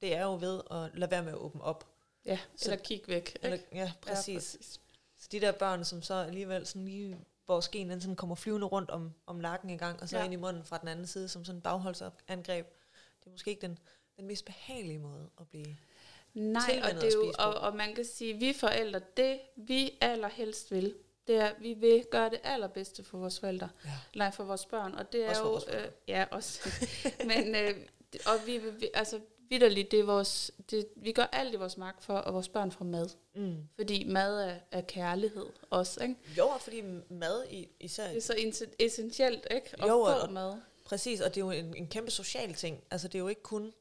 [0.00, 1.86] det er jo ved at lade være med at åbne op.
[2.26, 3.38] Ja, så, eller kigge væk.
[3.42, 4.28] Eller, ja, præcis.
[4.28, 4.80] ja, præcis.
[5.16, 8.66] Så de der børn, som så alligevel sådan lige, hvor skeen den sådan kommer flyvende
[8.66, 10.24] rundt om, om nakken en gang, og så ja.
[10.24, 12.66] ind i munden fra den anden side, som sådan en bagholdsangreb,
[13.20, 13.78] det er måske ikke den,
[14.16, 15.76] den mest behagelige måde at blive
[16.34, 19.98] Nej, og, det er jo, og, og man kan sige, at vi forældre, det vi
[20.00, 20.94] allerhelst vil,
[21.26, 23.90] det er, vi vil gøre det allerbedste for vores forældre, ja.
[24.14, 26.68] nej, for vores børn, og det er også jo, øh, ja, også,
[27.28, 27.74] men, øh,
[28.26, 32.04] og vi vil, altså, vidderligt, det er vores, det, vi gør alt i vores magt
[32.04, 33.08] for, at vores børn får mad.
[33.34, 33.56] Mm.
[33.76, 36.16] Fordi mad er, er kærlighed også, ikke?
[36.38, 38.08] Jo, fordi mad i, især...
[38.08, 39.70] Det er så essentielt, ikke?
[39.72, 40.54] At jo, få og, mad.
[40.84, 42.84] Præcis, og det er jo en, en kæmpe social ting.
[42.90, 43.72] Altså, det er jo ikke kun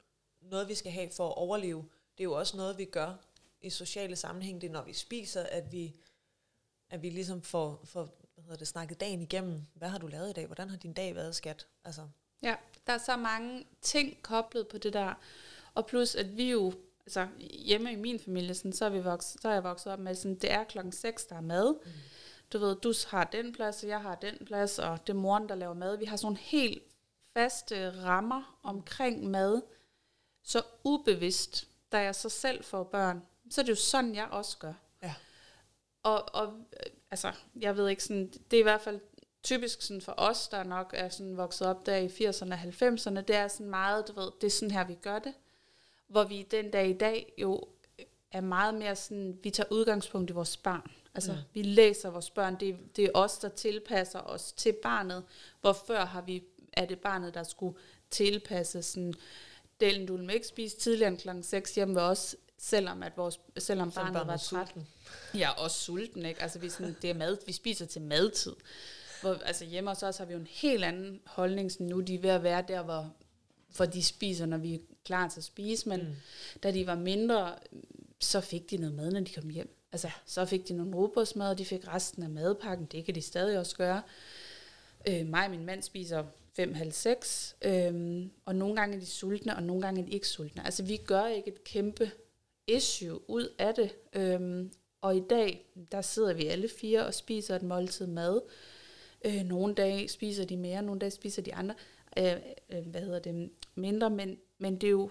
[0.53, 1.85] noget, vi skal have for at overleve
[2.17, 3.13] det er jo også noget, vi gør
[3.61, 4.61] i sociale sammenhæng.
[4.61, 5.95] Det er, når vi spiser, at vi,
[6.89, 9.61] at vi ligesom får, får hvad hedder det, snakket dagen igennem.
[9.73, 10.45] Hvad har du lavet i dag?
[10.45, 11.67] Hvordan har din dag været, skat?
[11.85, 12.07] Altså.
[12.43, 12.55] Ja,
[12.87, 15.13] der er så mange ting koblet på det der.
[15.73, 16.73] Og plus, at vi jo,
[17.05, 19.99] altså hjemme i min familie, sådan, så, er vi vokset, så er jeg vokset op
[19.99, 21.73] med, sådan, det er klokken 6, der er mad.
[21.85, 21.91] Mm.
[22.53, 25.49] Du ved, du har den plads, og jeg har den plads, og det er moren,
[25.49, 25.97] der laver mad.
[25.97, 26.83] Vi har sådan nogle helt
[27.33, 29.61] faste rammer omkring mad.
[30.43, 34.57] Så ubevidst da jeg så selv får børn, så er det jo sådan, jeg også
[34.57, 34.73] gør.
[35.03, 35.13] Ja.
[36.03, 36.53] Og, og
[37.11, 38.99] altså, jeg ved ikke, sådan, det er i hvert fald
[39.43, 43.21] typisk sådan for os, der nok er sådan vokset op der i 80'erne og 90'erne,
[43.21, 45.33] det er sådan meget, du ved, det er sådan her, vi gør det.
[46.07, 47.67] Hvor vi den dag i dag jo
[48.31, 50.91] er meget mere sådan, vi tager udgangspunkt i vores barn.
[51.15, 51.37] Altså, mm.
[51.53, 52.59] vi læser vores børn.
[52.59, 55.23] Det, det er os, der tilpasser os til barnet.
[55.61, 57.77] Hvor før har vi, er det barnet, der skulle
[58.11, 59.13] tilpasse sådan,
[59.83, 63.39] Delen, du vil ikke spise tidligere end klokken 6 hjemme ved os, selvom, at vores,
[63.57, 64.67] selvom barnet var træt.
[64.67, 64.87] Sulten.
[65.33, 66.41] Ja, også sulten, ikke?
[66.41, 68.55] Altså, vi, sådan, det er mad, vi spiser til madtid.
[69.21, 72.15] Hvor, altså hjemme hos os har vi jo en helt anden holdning, sådan nu de
[72.15, 73.13] er ved at være der, hvor,
[73.75, 76.15] hvor de spiser, når vi er klar til at spise, men mm.
[76.63, 77.55] da de var mindre,
[78.19, 79.77] så fik de noget mad, når de kom hjem.
[79.91, 82.85] Altså, så fik de nogle robotsmad, og de fik resten af madpakken.
[82.85, 84.01] Det kan de stadig også gøre.
[85.07, 86.23] Øh, mig og min mand spiser
[86.55, 90.11] fem, halv seks, øhm, og nogle gange er de sultne, og nogle gange er de
[90.11, 90.65] ikke sultne.
[90.65, 92.11] Altså, vi gør ikke et kæmpe
[92.67, 93.95] issue ud af det.
[94.13, 98.41] Øhm, og i dag, der sidder vi alle fire og spiser et måltid mad.
[99.25, 101.75] Øh, nogle dage spiser de mere, nogle dage spiser de andre.
[102.17, 102.35] Øh,
[102.69, 103.49] øh, hvad hedder det?
[103.75, 105.07] Mindre, men, men det, er jo,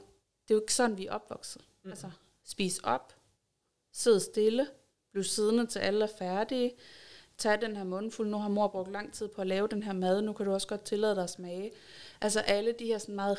[0.49, 1.63] det er jo ikke sådan, vi er opvokset.
[1.85, 1.91] Mm.
[1.91, 2.11] Altså,
[2.45, 3.15] spis op,
[3.93, 4.67] sid stille,
[5.13, 6.73] bliv siddende til alle er færdige,
[7.43, 9.93] tag den her mundfuld, nu har mor brugt lang tid på at lave den her
[9.93, 11.73] mad, nu kan du også godt tillade dig at smage.
[12.21, 13.39] Altså alle de her sådan meget,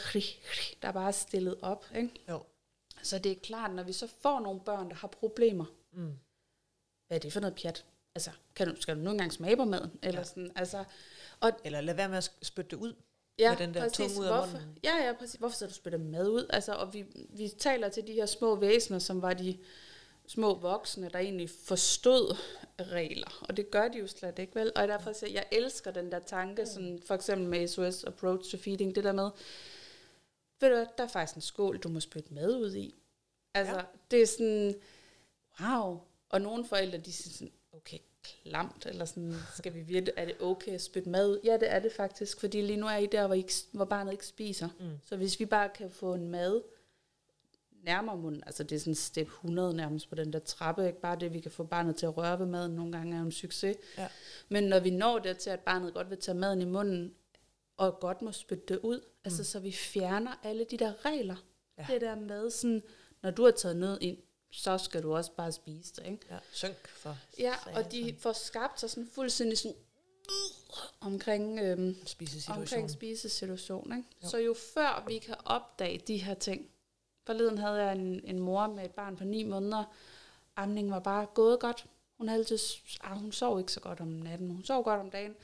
[0.81, 1.85] der er bare stillet op.
[1.95, 2.09] Ikke?
[2.29, 2.43] Jo.
[3.03, 6.13] Så det er klart, når vi så får nogle børn, der har problemer, mm.
[7.07, 7.85] hvad er det for noget pjat?
[8.15, 9.91] Altså, kan du, skal du nogle gange smage på maden?
[10.03, 10.23] Eller, ja.
[10.23, 10.83] sådan, altså,
[11.39, 12.93] og, eller lad være med at spytte det ud
[13.39, 13.97] ja, med den der præcis.
[13.97, 14.59] tunge ud af Hvorfor?
[14.83, 15.35] Ja, ja, præcis.
[15.39, 16.45] Hvorfor så du spytter mad ud?
[16.49, 19.57] Altså, og vi, vi taler til de her små væsener, som var de
[20.27, 22.37] små voksne, der egentlig forstod
[22.79, 23.45] regler.
[23.49, 24.71] Og det gør de jo slet ikke, vel?
[24.75, 28.51] Og derfor siger jeg, jeg elsker den der tanke, sådan, for eksempel med SOS Approach
[28.51, 29.29] to Feeding, det der med,
[30.59, 32.95] ved du der er faktisk en skål, du må spytte mad ud i.
[33.53, 33.81] Altså, ja.
[34.11, 34.75] det er sådan,
[35.59, 36.01] wow.
[36.29, 40.35] Og nogle forældre, de siger sådan, okay, klamt, eller sådan, skal vi virkelig, er det
[40.41, 41.39] okay at spytte mad ud?
[41.43, 44.11] Ja, det er det faktisk, fordi lige nu er I der, hvor, I, hvor barnet
[44.11, 44.69] ikke spiser.
[44.79, 44.99] Mm.
[45.03, 46.61] Så hvis vi bare kan få en mad,
[47.83, 51.19] nærmere munden, altså det er sådan step 100 nærmest på den der trappe, ikke bare
[51.19, 53.77] det, vi kan få barnet til at røre ved maden, nogle gange er en succes.
[53.97, 54.07] Ja.
[54.49, 57.13] Men når vi når der til, at barnet godt vil tage maden i munden,
[57.77, 59.21] og godt må spytte det ud, altså mm.
[59.25, 61.35] altså så vi fjerner alle de der regler.
[61.77, 61.85] Ja.
[61.89, 62.83] Det der med sådan,
[63.21, 64.17] når du har taget noget ind,
[64.51, 66.25] så skal du også bare spise det, ikke?
[66.31, 67.17] Ja, synk for.
[67.39, 69.77] Ja, og de får skabt sig sådan fuldstændig sådan
[70.99, 72.61] omkring, øhm, spisesituation.
[72.61, 73.97] omkring spisesituation.
[73.97, 74.09] Ikke?
[74.23, 74.29] Jo.
[74.29, 76.69] Så jo før vi kan opdage de her ting,
[77.25, 79.83] Forleden havde jeg en, en mor med et barn på ni måneder.
[80.55, 81.85] Amningen var bare gået godt.
[82.17, 82.59] Hun, havde altid,
[83.01, 85.35] ah, hun sov ikke så godt om natten, hun sov godt om dagen.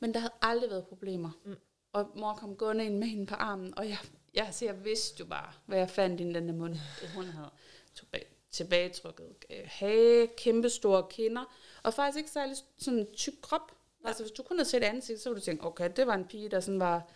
[0.00, 1.30] Men der havde aldrig været problemer.
[1.44, 1.56] Mm.
[1.92, 3.98] Og mor kom gående ind med hende på armen, og jeg,
[4.34, 6.76] jeg, altså, jeg vidste jo bare, hvad jeg fandt i den der mund,
[7.14, 7.50] hun havde
[7.94, 11.44] tilbage, tilbagetrykket øh, hage, kæmpe store kinder,
[11.82, 13.75] og faktisk ikke særlig sådan tyk krop.
[14.02, 14.08] Ja.
[14.08, 16.24] Altså hvis du kun havde set ansigt, så ville du tænke, okay, det var en
[16.24, 17.10] pige, der sådan var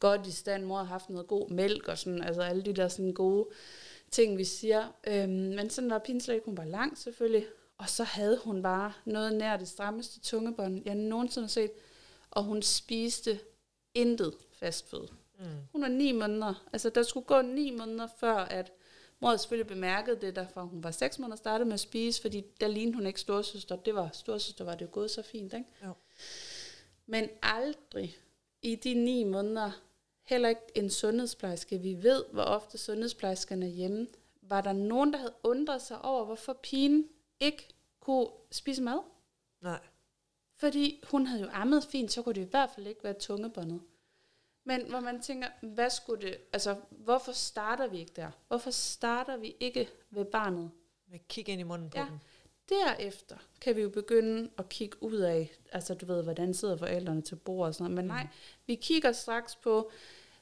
[0.00, 0.64] godt i stand.
[0.64, 3.46] Mor har haft noget god mælk og sådan, altså alle de der sådan gode
[4.10, 4.94] ting, vi siger.
[5.06, 7.46] Øhm, men sådan var pigen slet ikke, hun var lang selvfølgelig.
[7.78, 11.70] Og så havde hun bare noget nær det strammeste tungebånd, jeg nogensinde har set.
[12.30, 13.40] Og hun spiste
[13.94, 15.08] intet fastfød.
[15.38, 15.44] Mm.
[15.72, 16.68] Hun var ni måneder.
[16.72, 18.72] Altså, der skulle gå ni måneder før, at
[19.20, 22.44] mor havde selvfølgelig bemærket det, derfor hun var seks måneder startet med at spise, fordi
[22.60, 23.76] der lignede hun ikke storsøster.
[23.76, 25.66] Det var storsøster, var det jo gået så fint, ikke?
[25.84, 25.92] Jo.
[27.06, 28.16] Men aldrig
[28.62, 29.70] i de ni måneder,
[30.22, 31.78] heller ikke en sundhedsplejerske.
[31.78, 34.06] Vi ved, hvor ofte sundhedsplejerskerne er hjemme.
[34.42, 37.08] Var der nogen, der havde undret sig over, hvorfor pigen
[37.40, 37.68] ikke
[38.00, 38.98] kunne spise mad?
[39.60, 39.80] Nej.
[40.56, 43.80] Fordi hun havde jo ammet fint, så kunne det i hvert fald ikke være tungebåndet.
[44.64, 48.30] Men hvor man tænker, hvad skulle det, altså hvorfor starter vi ikke der?
[48.48, 50.70] Hvorfor starter vi ikke ved barnet?
[51.06, 52.04] Med kigge ind i munden på ja.
[52.04, 52.18] dem.
[52.68, 57.22] Derefter kan vi jo begynde at kigge ud af, altså du ved, hvordan sidder forældrene
[57.22, 57.96] til bord og sådan noget.
[57.96, 58.26] Men nej,
[58.66, 59.90] vi kigger straks på,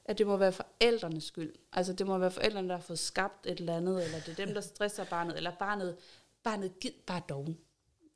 [0.04, 1.52] at det må være forældrenes skyld.
[1.72, 4.44] Altså det må være forældrene, der har fået skabt et eller andet, eller det er
[4.46, 5.96] dem, der stresser barnet, eller barnet,
[6.42, 7.58] barnet gider bare doven.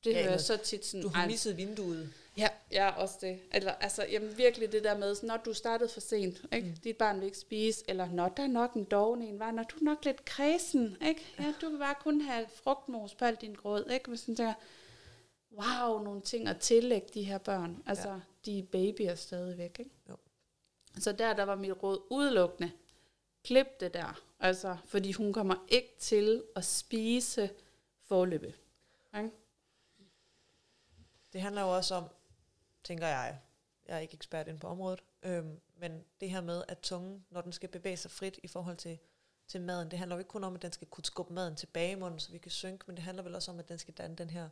[0.06, 1.02] Det ja, hører så tit sådan...
[1.02, 2.12] Du har misset vinduet.
[2.36, 3.38] Ja, ja, også det.
[3.52, 6.68] Eller, altså, jamen, virkelig det der med, så når du startede for sent, ikke?
[6.68, 6.76] Mm.
[6.76, 9.62] dit barn vil ikke spise, eller når der er nok en doven en, var, når
[9.62, 11.26] du er nok lidt kredsen, ikke?
[11.38, 14.08] Ja, du vil bare kun have frugtmos på alt din grød, ikke?
[14.08, 14.54] Hvis man tænker,
[15.52, 17.82] wow, nogle ting at tillægge de her børn.
[17.86, 18.20] Altså, ja.
[18.44, 19.90] de er babyer stadigvæk, ikke?
[20.08, 20.16] Jo.
[20.98, 22.70] Så der, der var mit råd udelukkende,
[23.44, 24.20] klip det der.
[24.40, 27.50] Altså, fordi hun kommer ikke til at spise
[28.08, 28.54] forløbe.
[29.16, 29.30] Ikke?
[31.36, 32.08] Det handler jo også om,
[32.84, 33.38] tænker jeg,
[33.88, 37.40] jeg er ikke ekspert ind på området, øhm, men det her med, at tungen, når
[37.40, 38.98] den skal bevæge sig frit i forhold til,
[39.46, 41.92] til maden, det handler jo ikke kun om, at den skal kunne skubbe maden tilbage
[41.92, 43.94] i munden, så vi kan synke, men det handler vel også om, at den skal
[43.94, 44.48] danne den her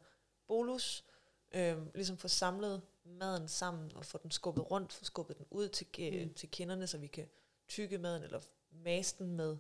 [0.47, 1.05] bolus,
[1.55, 5.69] øhm, ligesom få samlet maden sammen og få den skubbet rundt, få skubbet den ud
[5.69, 5.87] til,
[6.27, 6.35] mm.
[6.35, 7.29] til kinderne, så vi kan
[7.69, 9.57] tykke maden eller mase den med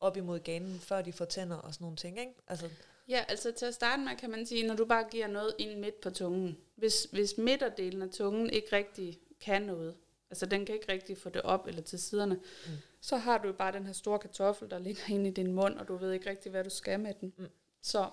[0.00, 2.20] op imod ganen, før de får tænder og sådan nogle ting.
[2.20, 2.34] Ikke?
[2.48, 2.70] Altså,
[3.08, 5.80] Ja, altså til at starte med kan man sige, når du bare giver noget ind
[5.80, 6.56] midt på tungen.
[6.74, 9.94] Hvis, hvis midterdelen af tungen ikke rigtig kan noget,
[10.30, 12.72] altså den kan ikke rigtig få det op eller til siderne, mm.
[13.00, 15.88] så har du bare den her store kartoffel, der ligger inde i din mund, og
[15.88, 17.32] du ved ikke rigtig, hvad du skal med den.
[17.36, 17.46] Mm.
[17.82, 18.10] Så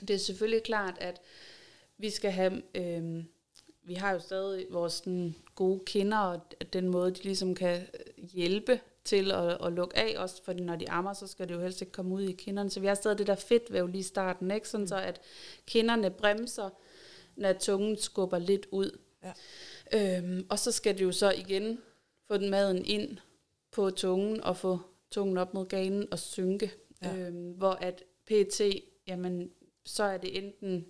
[0.00, 1.20] det er selvfølgelig klart, at
[1.98, 3.24] vi skal have, øh,
[3.82, 6.40] vi har jo stadig vores sådan, gode kinder, og
[6.72, 7.86] den måde, de ligesom kan
[8.16, 11.60] hjælpe til at, at lukke af, også fordi når de ammer, så skal det jo
[11.60, 12.70] helst ikke komme ud i kinderne.
[12.70, 14.68] Så vi har stadig det der fedtvæv lige i starten, ikke?
[14.68, 14.88] Sådan mm.
[14.88, 15.20] så at
[15.66, 16.70] kinderne bremser,
[17.36, 18.98] når tungen skubber lidt ud.
[19.22, 19.32] Ja.
[20.18, 21.78] Øhm, og så skal det jo så igen
[22.28, 23.18] få den maden ind
[23.72, 24.78] på tungen og få
[25.10, 26.72] tungen op mod ganen og synke.
[27.02, 27.16] Ja.
[27.16, 28.60] Øhm, hvor at PT,
[29.06, 29.50] jamen,
[29.84, 30.86] så er det enten,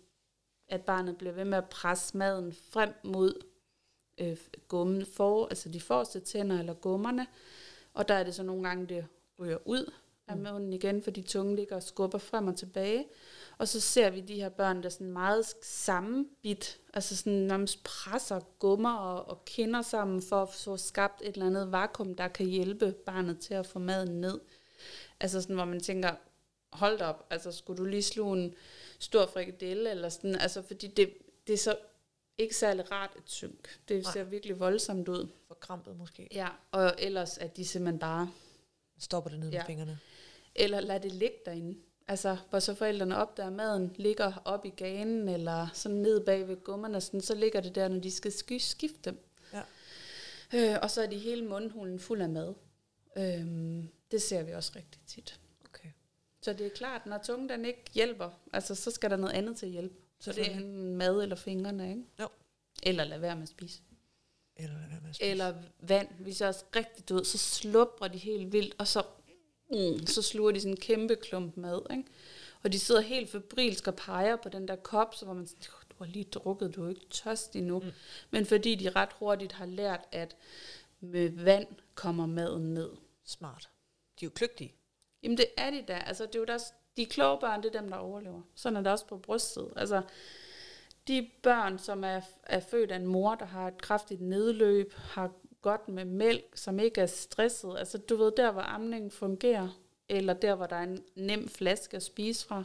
[0.69, 3.45] at barnet bliver ved med at presse maden frem mod
[4.21, 4.37] øh,
[4.69, 7.27] gummen for, altså de forreste tænder eller gummerne,
[7.95, 9.07] og der er det så nogle gange, det
[9.39, 9.93] ryger ud
[10.29, 10.43] af mm.
[10.43, 13.07] munden igen, fordi tungen ligger og skubber frem og tilbage.
[13.59, 18.41] Og så ser vi de her børn, der sådan meget sammenbit, altså sådan nærmest presser
[18.59, 22.47] gummer og, og kinder sammen for at få skabt et eller andet vakuum, der kan
[22.47, 24.41] hjælpe barnet til at få maden ned.
[25.21, 26.15] Altså sådan, hvor man tænker,
[26.73, 28.55] hold op, altså skulle du lige slå en
[28.99, 31.15] stor frikadelle, eller sådan, altså fordi det,
[31.47, 31.77] det er så
[32.39, 33.79] ikke særlig rart et synk.
[33.89, 35.29] Det ser virkelig voldsomt ud.
[35.65, 36.29] For krampet måske.
[36.33, 38.31] Ja, og ellers at de simpelthen bare...
[38.99, 39.59] Stopper det ned ja.
[39.59, 39.99] med fingrene.
[40.55, 41.79] Eller lad det ligge derinde.
[42.09, 46.49] Altså, hvor så forældrene opdager, at maden ligger op i ganen, eller sådan ned bag
[46.49, 49.27] ved gummerne, sådan, så ligger det der, når de skal skifte dem.
[49.53, 49.63] Ja.
[50.55, 52.55] Øh, og så er de hele mundhulen fuld af mad.
[53.17, 55.41] Øh, det ser vi også rigtig tit.
[55.69, 55.89] Okay.
[56.43, 59.57] Så det er klart, når tungen den ikke hjælper, altså, så skal der noget andet
[59.57, 59.93] til hjælp.
[60.21, 62.03] Så det er en mad eller fingrene, ikke?
[62.21, 62.29] Jo.
[62.83, 63.81] Eller lad være med at spise.
[64.57, 64.75] Eller
[65.09, 65.31] at spise.
[65.31, 66.09] Eller vand.
[66.19, 69.03] Hvis jeg også rigtig død, så slupper de helt vildt, og så,
[69.71, 72.05] mm, så sluger de sådan en kæmpe klump mad, ikke?
[72.63, 75.61] Og de sidder helt febrilsk og peger på den der kop, så hvor man siger,
[75.91, 77.79] du har lige drukket, du er ikke tørst endnu.
[77.79, 77.91] Mm.
[78.31, 80.37] Men fordi de ret hurtigt har lært, at
[81.01, 82.91] med vand kommer maden ned.
[83.25, 83.71] Smart.
[84.21, 84.75] De er jo kløgtige.
[85.23, 85.95] Jamen det er de da.
[85.95, 88.43] Altså det er jo deres de kloge børn, det er dem, der overlever.
[88.55, 89.73] Sådan er det også på brystet.
[89.77, 90.03] Altså,
[91.09, 95.33] de børn, som er, er født af en mor, der har et kraftigt nedløb, har
[95.63, 97.79] godt med mælk, som ikke er stresset.
[97.79, 99.69] Altså, du ved, der hvor amningen fungerer,
[100.09, 102.65] eller der hvor der er en nem flaske at spise fra.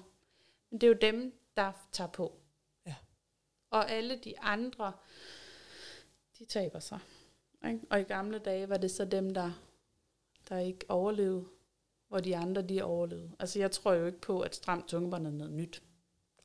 [0.70, 2.34] Men det er jo dem, der tager på.
[2.86, 2.96] Ja.
[3.70, 4.94] Og alle de andre,
[6.40, 7.00] de taber sig.
[7.68, 7.80] Ikke?
[7.90, 9.52] Og i gamle dage var det så dem, der,
[10.50, 11.46] der ikke overlevede
[12.10, 13.32] hvor de andre de overlevede.
[13.40, 15.84] Altså jeg tror jo ikke på, at stramt tungebånd er noget nyt.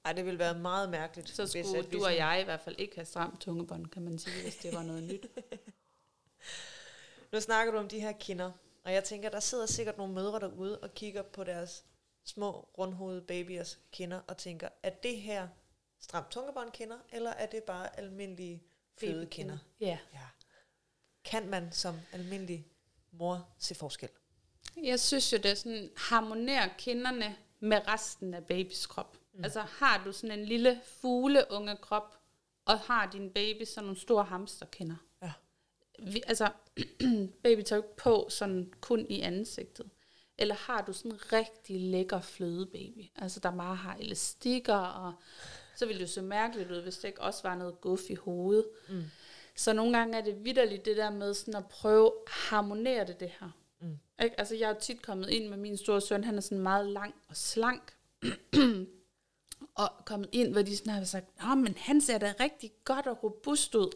[0.05, 1.29] Nej, det ville være meget mærkeligt.
[1.29, 4.19] Så skulle hvis, du og jeg i hvert fald ikke have stramt tungebånd, kan man
[4.19, 5.27] sige, hvis det var noget nyt.
[7.33, 8.53] nu snakker du om de her kinder,
[8.85, 11.85] og jeg tænker, der sidder sikkert nogle mødre derude og kigger på deres
[12.25, 15.49] små rundhovedede babyers kinder og tænker, er det her
[16.01, 18.63] stramt tungebånd kinder, eller er det bare almindelige
[19.01, 19.59] fødekinder?
[19.81, 19.99] Ja.
[20.13, 20.27] ja.
[21.25, 22.67] Kan man som almindelig
[23.11, 24.09] mor se forskel?
[24.83, 29.17] Jeg synes jo, det sådan harmonerer kinderne med resten af babys krop.
[29.35, 29.45] Mm.
[29.45, 32.19] Altså har du sådan en lille fugleunge krop,
[32.65, 34.97] og har din baby sådan nogle store hamsterkinder.
[35.23, 35.33] Ja.
[35.99, 36.51] Vi, altså,
[37.45, 39.91] baby tager ikke på sådan kun i ansigtet.
[40.39, 45.13] Eller har du sådan en rigtig lækker flødebaby, altså der bare har elastikker, og
[45.77, 48.15] så ville det jo se mærkeligt ud, hvis det ikke også var noget guf i
[48.15, 48.67] hovedet.
[48.89, 49.03] Mm.
[49.57, 53.21] Så nogle gange er det vidderligt det der med sådan at prøve at harmonere det,
[53.21, 53.51] det her.
[53.81, 53.99] Mm.
[54.23, 54.41] Ikke?
[54.41, 57.15] Altså, jeg er tit kommet ind med min store søn, han er sådan meget lang
[57.29, 57.93] og slank.
[59.75, 63.07] og kommet ind, hvor de sådan har sagt, Nå, men han ser da rigtig godt
[63.07, 63.91] og robust ud.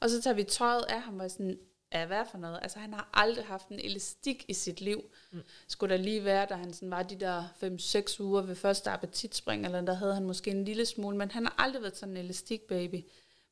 [0.00, 1.58] Og så tager vi tøjet af ham og sådan,
[1.92, 2.58] ja, hvad for noget?
[2.62, 5.04] Altså, han har aldrig haft en elastik i sit liv.
[5.30, 5.42] Mm.
[5.68, 9.64] Skulle der lige være, da han sådan var de der 5-6 uger ved første appetitspring,
[9.64, 12.24] eller der havde han måske en lille smule, men han har aldrig været sådan en
[12.24, 13.04] elastik baby.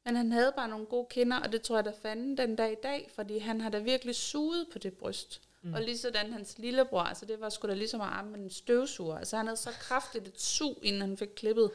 [0.05, 2.73] Men han havde bare nogle gode kinder, og det tror jeg, der fandt den dag
[2.73, 5.41] i dag, fordi han har da virkelig suget på det bryst.
[5.63, 5.75] Mm.
[5.75, 9.19] Og lige sådan hans lillebror, altså det var sgu da ligesom at arme en støvsuger.
[9.19, 11.71] Altså han havde så kraftigt et sug, inden han fik klippet.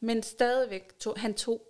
[0.00, 1.68] Men stadigvæk, tog, han tog,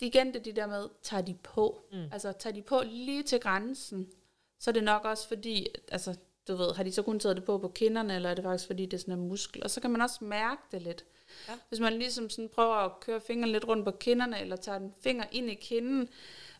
[0.00, 1.84] det igen det de der med, tager de på.
[1.92, 2.08] Mm.
[2.12, 4.08] Altså tager de på lige til grænsen.
[4.58, 6.16] Så er det nok også fordi, altså
[6.48, 8.66] du ved, har de så kun taget det på på kinderne, eller er det faktisk
[8.66, 9.62] fordi, det er sådan en muskel?
[9.62, 11.04] Og så kan man også mærke det lidt.
[11.48, 11.52] Ja.
[11.68, 14.94] Hvis man ligesom sådan prøver at køre fingeren lidt rundt på kinderne, eller tager en
[15.00, 16.08] finger ind i kinden,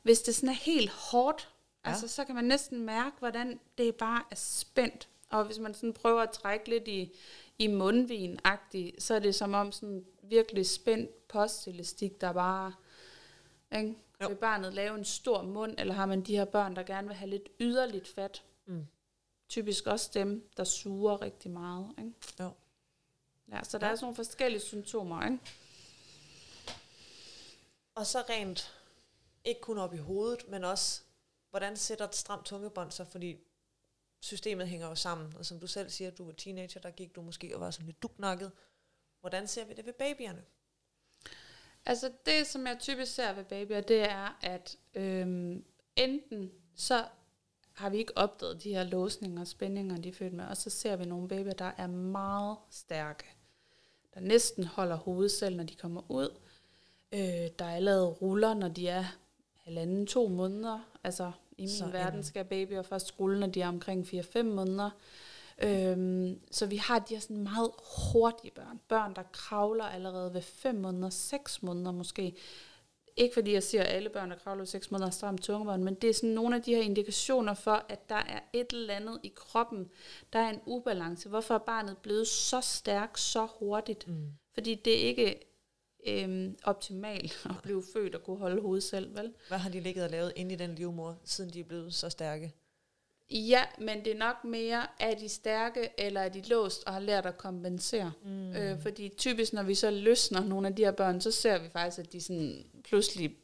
[0.03, 1.49] hvis det sådan er helt hårdt,
[1.85, 1.91] Ja.
[1.91, 5.09] Altså, så kan man næsten mærke, hvordan det bare er spændt.
[5.30, 7.12] Og hvis man sådan prøver at trække lidt i,
[7.59, 8.39] i mundvin
[8.99, 12.72] så er det som om sådan virkelig spændt postelastik, der bare...
[13.76, 13.97] Ikke?
[14.28, 17.16] Vil barnet lave en stor mund, eller har man de her børn, der gerne vil
[17.16, 18.43] have lidt yderligt fat?
[18.66, 18.87] Mm.
[19.49, 21.95] Typisk også dem, der suger rigtig meget.
[21.99, 22.12] Ikke?
[22.41, 22.51] Jo.
[23.53, 23.93] Ja, så der ja.
[23.93, 25.39] er sådan nogle forskellige symptomer, ikke?
[27.95, 28.74] Og så rent,
[29.45, 31.03] ikke kun op i hovedet, men også,
[31.53, 33.37] hvordan sætter et stramt tungebånd sig, fordi
[34.21, 37.23] systemet hænger jo sammen, og som du selv siger, du var teenager, der gik du
[37.23, 38.53] måske og var sådan lidt duknakket.
[39.21, 40.45] Hvordan ser vi det ved babyerne?
[41.87, 45.65] Altså det, som jeg typisk ser ved babyer, det er, at øhm,
[45.97, 47.05] enten så
[47.73, 50.71] har vi ikke opdaget de her låsninger og spændinger, de er født med, og så
[50.71, 53.25] ser vi nogle babyer, der er meget stærke,
[54.15, 56.39] der næsten holder hovedet selv, når de kommer ud.
[57.13, 59.05] Øh, der er lavet ruller, når de er
[59.57, 60.91] halvanden, to måneder.
[61.05, 64.91] Altså i min så verden skal babyer først rulle, når de er omkring 4-5 måneder.
[65.63, 67.71] Øhm, så vi har de her sådan meget
[68.13, 68.81] hurtige børn.
[68.89, 72.37] Børn, der kravler allerede ved 5 måneder, 6 måneder måske.
[73.17, 75.83] Ikke fordi jeg siger, at alle børn, der kravler ved 6 måneder, har stramt tungebånd,
[75.83, 78.95] men det er sådan nogle af de her indikationer for, at der er et eller
[78.95, 79.91] andet i kroppen,
[80.33, 81.29] der er en ubalance.
[81.29, 84.09] Hvorfor er barnet blevet så stærk så hurtigt?
[84.09, 84.33] Mm.
[84.55, 85.52] Fordi det er ikke
[86.07, 89.33] øhm, optimalt at blive født og kunne holde hovedet selv, vel?
[89.49, 92.09] Hvad har de ligget og lavet inde i den livmor, siden de er blevet så
[92.11, 92.53] stærke?
[93.31, 97.01] Ja, men det er nok mere, er de stærke, eller er de låst og har
[97.01, 98.13] lært at kompensere?
[98.25, 98.53] Mm.
[98.53, 101.69] Øh, fordi typisk, når vi så løsner nogle af de her børn, så ser vi
[101.69, 103.37] faktisk, at de sådan pludselig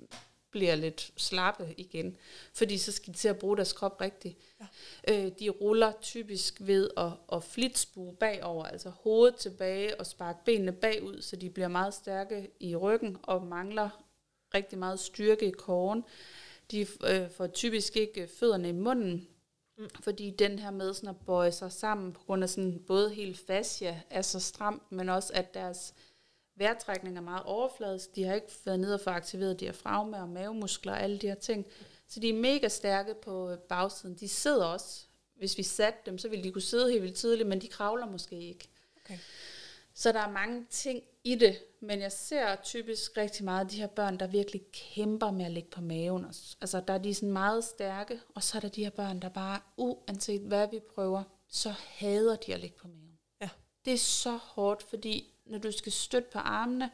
[0.50, 2.16] bliver lidt slappe igen.
[2.54, 4.38] Fordi så skal de til at bruge deres krop rigtigt.
[4.60, 4.66] Ja.
[5.08, 10.72] Øh, de ruller typisk ved at, at flitsbue bagover, altså hovedet tilbage og sparke benene
[10.72, 14.04] bagud, så de bliver meget stærke i ryggen og mangler
[14.54, 16.04] rigtig meget styrke i kåren.
[16.70, 19.28] De øh, får typisk ikke fødderne i munden,
[19.78, 19.88] Mm.
[20.02, 23.38] Fordi den her med sådan at bøje sig sammen, på grund af sådan både helt
[23.38, 25.94] fascia er så stram, men også at deres
[26.58, 28.16] vejrtrækning er meget overfladisk.
[28.16, 31.34] De har ikke været nede og få aktiveret diafragma og mavemuskler og alle de her
[31.34, 31.66] ting.
[32.08, 34.14] Så de er mega stærke på øh, bagsiden.
[34.14, 35.04] De sidder også.
[35.36, 38.06] Hvis vi satte dem, så ville de kunne sidde helt vildt tidligt, men de kravler
[38.06, 38.68] måske ikke.
[39.04, 39.18] Okay.
[39.94, 43.76] Så der er mange ting i det, men jeg ser typisk rigtig meget af de
[43.76, 46.24] her børn, der virkelig kæmper med at ligge på maven.
[46.60, 49.28] Altså der er de sådan meget stærke, og så er der de her børn, der
[49.28, 53.18] bare, uanset hvad vi prøver, så hader de at ligge på maven.
[53.40, 53.48] Ja.
[53.84, 56.90] Det er så hårdt, fordi når du skal støtte på armene,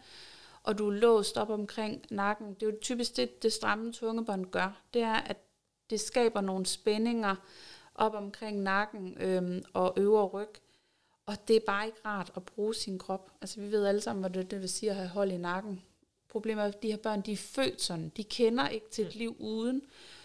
[0.62, 4.46] og du er låst op omkring nakken, det er jo typisk det, det stramme tungebånd
[4.46, 5.36] gør, det er, at
[5.90, 7.36] det skaber nogle spændinger
[7.94, 10.48] op omkring nakken øhm, og øvre ryg,
[11.26, 13.30] og det er bare ikke rart at bruge sin krop.
[13.40, 15.82] Altså vi ved alle sammen, hvad det, det vil sige at have hold i nakken.
[16.28, 18.12] Problemet er, at de her børn, de er født sådan.
[18.16, 19.82] De kender ikke til et liv uden.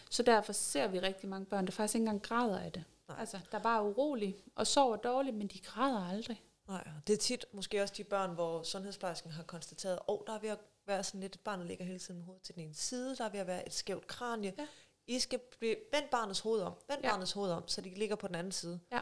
[0.10, 2.84] Så derfor ser vi rigtig mange børn, der faktisk ikke engang græder af det.
[3.08, 3.18] Nej.
[3.20, 6.42] Altså, der er bare urolige og sover dårligt, men de græder aldrig.
[6.70, 10.34] Nej, det er tit måske også de børn, hvor sundhedsplejersken har konstateret, at oh, der
[10.34, 12.56] er ved at være sådan lidt, et barn, der ligger hele tiden med hovedet til
[12.56, 14.54] den ene side, der er ved at være et skævt kranie.
[14.58, 14.68] Ja.
[15.08, 17.10] I skal vende barnets hoved om, vend ja.
[17.10, 18.80] barnets hoved om, så de ligger på den anden side.
[18.92, 19.00] Ja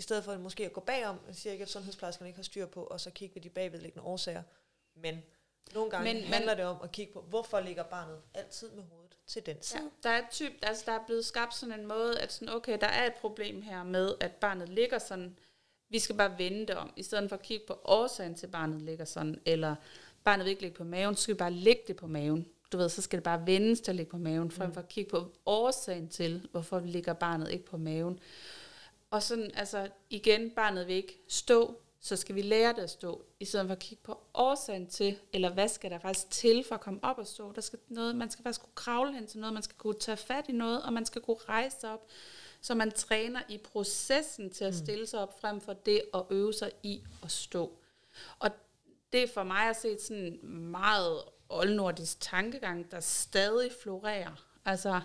[0.00, 2.66] i stedet for måske at gå bagom, jeg siger ikke, at sundhedsplejerskerne ikke har styr
[2.66, 4.42] på, og så kigge ved de bagvedliggende årsager.
[4.94, 5.22] Men
[5.74, 8.82] nogle gange men, handler men, det om at kigge på, hvorfor ligger barnet altid med
[8.82, 9.82] hovedet til den side.
[9.82, 12.78] Ja, der, er typ, altså der er blevet skabt sådan en måde, at sådan, okay,
[12.80, 15.38] der er et problem her med, at barnet ligger sådan,
[15.90, 18.52] vi skal bare vende det om, i stedet for at kigge på årsagen til, at
[18.52, 19.74] barnet ligger sådan, eller
[20.24, 22.46] barnet vil ikke ligge på maven, så skal vi bare lægge det på maven.
[22.72, 24.74] Du ved, så skal det bare vendes til at ligge på maven, frem mm.
[24.74, 28.18] for at kigge på årsagen til, hvorfor ligger barnet ikke på maven.
[29.10, 33.24] Og sådan, altså igen, barnet vil ikke stå, så skal vi lære det at stå,
[33.40, 36.74] i stedet for at kigge på årsagen til, eller hvad skal der faktisk til for
[36.74, 37.52] at komme op og stå.
[37.52, 40.16] Der skal noget, man skal faktisk kunne kravle hen til noget, man skal kunne tage
[40.16, 42.06] fat i noget, og man skal kunne rejse op,
[42.60, 44.78] så man træner i processen til at mm.
[44.78, 47.78] stille sig op, frem for det at øve sig i at stå.
[48.38, 48.50] Og
[49.12, 54.46] det er for mig at se sådan meget oldnordisk tankegang, der stadig florerer.
[54.64, 55.00] Altså,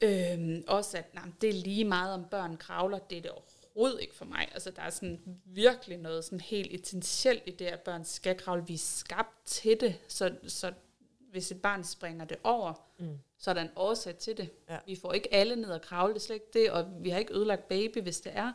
[0.00, 4.00] Øhm, også at nej, det er lige meget om børn kravler, det er det overhovedet
[4.00, 4.48] ikke for mig.
[4.52, 8.66] Altså der er sådan virkelig noget sådan helt essentielt i det, at børn skal kravle.
[8.66, 10.72] Vi er skabt til det, så, så
[11.30, 13.18] hvis et barn springer det over, mm.
[13.38, 14.50] så er der en årsag til det.
[14.70, 14.78] Ja.
[14.86, 17.18] Vi får ikke alle ned og kravle, det er slet ikke det, og vi har
[17.18, 18.52] ikke ødelagt baby, hvis det er.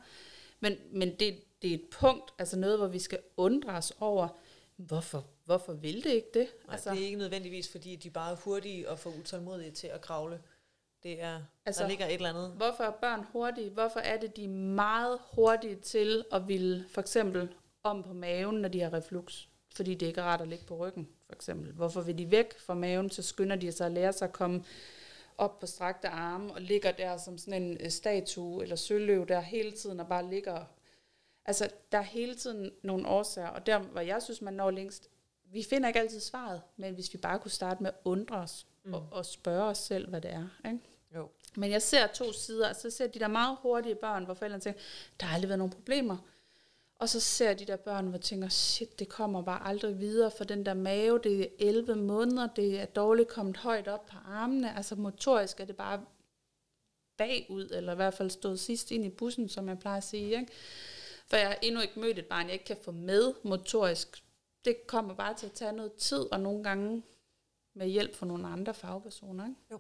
[0.60, 4.28] Men, men det, det er et punkt, altså noget, hvor vi skal undre os over,
[4.76, 6.48] hvorfor, hvorfor vil det ikke det?
[6.66, 9.88] Nej, altså, det er ikke nødvendigvis, fordi de bare er hurtige og for utålmodige til
[9.88, 10.42] at kravle.
[11.04, 12.52] Det er, altså, der ligger et eller andet.
[12.52, 13.70] Hvorfor er børn hurtige?
[13.70, 17.50] Hvorfor er det, de er meget hurtige til at ville for eksempel
[17.84, 19.46] om på maven, når de har reflux?
[19.76, 21.72] Fordi det ikke er rart at ligge på ryggen, for eksempel.
[21.74, 24.64] Hvorfor vil de væk fra maven, så skynder de sig at lære sig at komme
[25.38, 29.40] op på strakte arme og ligger der som sådan en øh, statue eller søløv der
[29.40, 30.64] hele tiden og bare ligger.
[31.46, 35.10] Altså, der er hele tiden nogle årsager, og der, hvor jeg synes, man når længst,
[35.44, 38.68] vi finder ikke altid svaret, men hvis vi bare kunne starte med at undre os
[38.84, 38.94] mm.
[38.94, 40.48] og, og spørge os selv, hvad det er.
[40.66, 40.80] Ikke?
[41.16, 41.30] Jo.
[41.56, 42.68] Men jeg ser to sider.
[42.68, 44.80] Altså, jeg ser de der meget hurtige børn, hvor forældrene tænker,
[45.20, 46.18] der har aldrig været nogen problemer.
[47.02, 50.44] Og så ser de der børn, hvor tænker, shit, det kommer bare aldrig videre for
[50.44, 51.20] den der mave.
[51.24, 54.76] Det er 11 måneder, det er dårligt kommet højt op på armene.
[54.76, 56.06] Altså motorisk er det bare
[57.18, 60.40] bagud, eller i hvert fald stået sidst ind i bussen, som jeg plejer at sige.
[60.40, 60.52] Ikke?
[61.28, 64.24] For jeg har endnu ikke mødt et barn, jeg ikke kan få med motorisk.
[64.66, 67.04] Det kommer bare til at tage noget tid, og nogle gange
[67.74, 69.48] med hjælp fra nogle andre fagpersoner.
[69.48, 69.60] Ikke?
[69.72, 69.80] Jo.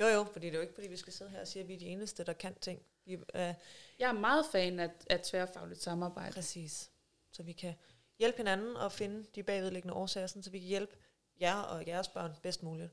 [0.00, 1.68] Jo, jo, fordi det er jo ikke, fordi vi skal sidde her og sige, at
[1.68, 2.82] vi er de eneste, der kan ting.
[3.08, 3.54] Vi, uh,
[3.98, 6.34] jeg er meget fan af, af tværfagligt samarbejde.
[6.34, 6.90] Præcis.
[7.32, 7.74] Så vi kan
[8.18, 10.96] hjælpe hinanden og finde de bagvedliggende årsager, sådan, så vi kan hjælpe
[11.40, 12.90] jer og jeres børn bedst muligt.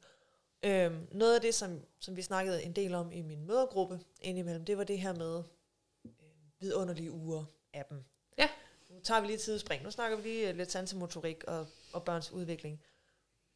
[0.64, 4.66] Øhm, noget af det, som, som vi snakkede en del om i min mødergruppe indimellem,
[4.66, 5.44] det var det her med
[6.06, 6.12] øh,
[6.60, 8.04] vidunderlige uger af dem.
[8.38, 8.50] Ja.
[8.90, 9.84] Nu tager vi lige tidsspring.
[9.84, 12.82] Nu snakker vi lige lidt sansemotorik og, og børns udvikling.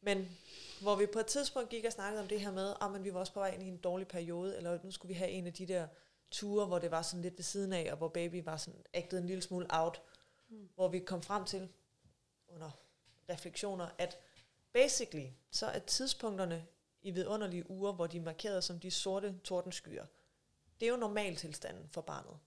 [0.02, 0.38] Men
[0.80, 3.14] hvor vi på et tidspunkt gik og snakkede om det her med, at ah, vi
[3.14, 5.46] var også på vej ind i en dårlig periode, eller nu skulle vi have en
[5.46, 5.86] af de der
[6.30, 9.18] ture, hvor det var sådan lidt ved siden af, og hvor baby var sådan ægtet
[9.18, 10.02] en lille smule out,
[10.48, 10.68] mm.
[10.74, 11.68] hvor vi kom frem til
[12.48, 12.70] under
[13.28, 14.18] refleksioner, at
[14.72, 16.66] basically, så er tidspunkterne
[17.02, 20.06] i vidunderlige uger, hvor de er markeret som de sorte tordenskyer,
[20.80, 22.38] det er jo normaltilstanden for barnet.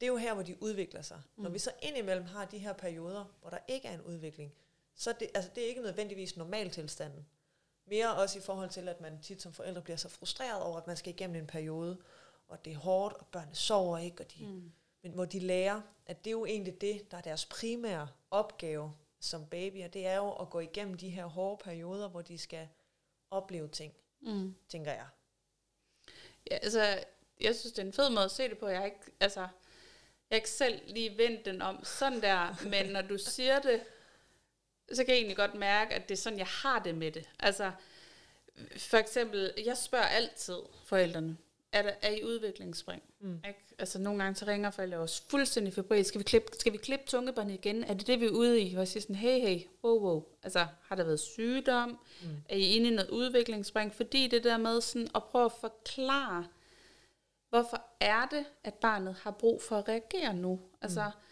[0.00, 1.22] Det er jo her, hvor de udvikler sig.
[1.36, 1.42] Mm.
[1.42, 4.52] Når vi så indimellem har de her perioder, hvor der ikke er en udvikling,
[4.94, 7.26] så det, altså det er ikke nødvendigvis normaltilstanden.
[7.86, 10.86] Mere også i forhold til, at man tit som forældre bliver så frustreret over, at
[10.86, 11.98] man skal igennem en periode,
[12.48, 14.72] og det er hårdt, og børnene sover ikke, og de, mm.
[15.02, 18.94] men hvor de lærer, at det er jo egentlig det, der er deres primære opgave
[19.20, 22.68] som babyer, det er jo at gå igennem de her hårde perioder, hvor de skal
[23.30, 24.54] opleve ting, mm.
[24.68, 25.06] tænker jeg.
[26.50, 27.04] Ja, altså,
[27.40, 28.68] jeg synes, det er en fed måde at se det på.
[28.68, 29.48] Jeg har ikke, altså, jeg
[30.30, 33.82] har ikke selv lige vendt den om sådan der, men når du siger det,
[34.92, 37.28] så kan jeg egentlig godt mærke, at det er sådan, jeg har det med det.
[37.38, 37.72] Altså,
[38.76, 41.36] for eksempel, jeg spørger altid forældrene,
[41.72, 43.02] er, der, er I udviklingsspring?
[43.20, 43.42] Mm.
[43.48, 43.60] Ikke?
[43.78, 46.08] Altså nogle gange så ringer forældre også fuldstændig febrilsk.
[46.08, 47.84] Skal vi klippe, skal vi klippe tungebåndet igen?
[47.84, 48.74] Er det det, vi er ude i?
[48.74, 50.24] Og jeg siger sådan, hey, hey, wow, wow.
[50.42, 51.98] Altså har der været sygdom?
[52.22, 52.28] Mm.
[52.48, 53.94] Er I inde i noget udviklingsspring?
[53.94, 56.46] Fordi det der med sådan at prøve at forklare,
[57.48, 60.60] hvorfor er det, at barnet har brug for at reagere nu?
[60.82, 61.22] Altså, mm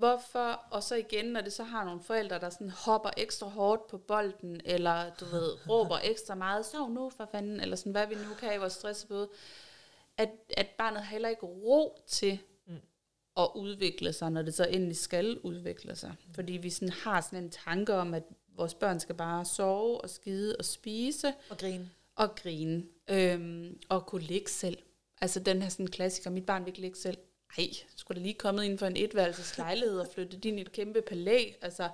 [0.00, 3.86] hvorfor, og så igen, når det så har nogle forældre, der sådan hopper ekstra hårdt
[3.86, 8.06] på bolden, eller du ved, råber ekstra meget, så nu for fanden, eller sådan, hvad
[8.06, 9.28] vi nu kan i vores stressbøde,
[10.16, 12.80] at, at barnet heller ikke ro til mm.
[13.36, 16.14] at udvikle sig, når det så endelig skal udvikle sig.
[16.34, 18.22] Fordi vi sådan har sådan en tanke om, at
[18.56, 21.34] vores børn skal bare sove og skide og spise.
[21.50, 21.90] Og grine.
[22.16, 22.84] Og grine.
[23.08, 24.78] Øhm, og kunne ligge selv.
[25.20, 27.18] Altså den her sådan klassiker, mit barn vil ikke ligge selv
[27.58, 30.72] ej, skulle da lige kommet ind for en etværelses lejlighed og flyttet ind i et
[30.72, 31.44] kæmpe palæ.
[31.60, 31.88] Altså,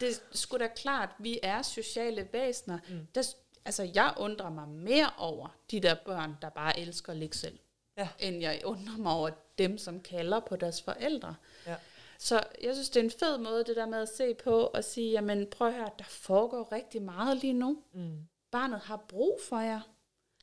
[0.00, 2.78] det skulle da klart, vi er sociale væsener.
[2.88, 3.06] Mm.
[3.14, 3.34] Der,
[3.64, 7.58] altså, jeg undrer mig mere over de der børn, der bare elsker at ligge selv,
[7.96, 8.08] ja.
[8.18, 11.34] end jeg undrer mig over dem, som kalder på deres forældre.
[11.66, 11.76] Ja.
[12.18, 14.84] Så jeg synes, det er en fed måde, det der med at se på og
[14.84, 17.82] sige, jamen prøv at høre, der foregår rigtig meget lige nu.
[17.92, 18.18] Mm.
[18.50, 19.80] Barnet har brug for jer.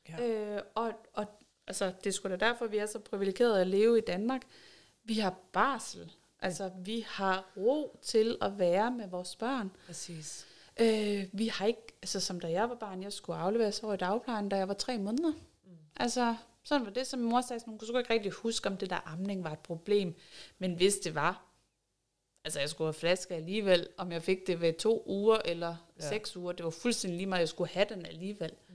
[0.08, 0.26] Ja.
[0.26, 1.26] Øh, og, og
[1.68, 4.42] Altså, det er sgu da derfor, vi er så privilegerede at leve i Danmark.
[5.04, 6.12] Vi har barsel.
[6.40, 9.70] Altså, vi har ro til at være med vores børn.
[9.86, 10.46] Præcis.
[10.80, 13.96] Øh, vi har ikke, altså som da jeg var barn, jeg skulle afleveres over i
[13.96, 15.32] dagplejen, da jeg var tre måneder.
[15.32, 15.70] Mm.
[15.96, 19.12] Altså, sådan var det, som mor sagde, man kunne ikke rigtig huske, om det der
[19.12, 20.14] amning var et problem.
[20.58, 21.44] Men hvis det var,
[22.44, 26.08] altså jeg skulle have flaske alligevel, om jeg fik det ved to uger eller ja.
[26.08, 28.52] seks uger, det var fuldstændig lige meget, jeg skulle have den alligevel.
[28.68, 28.74] Mm.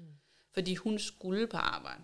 [0.54, 2.02] Fordi hun skulle på arbejde.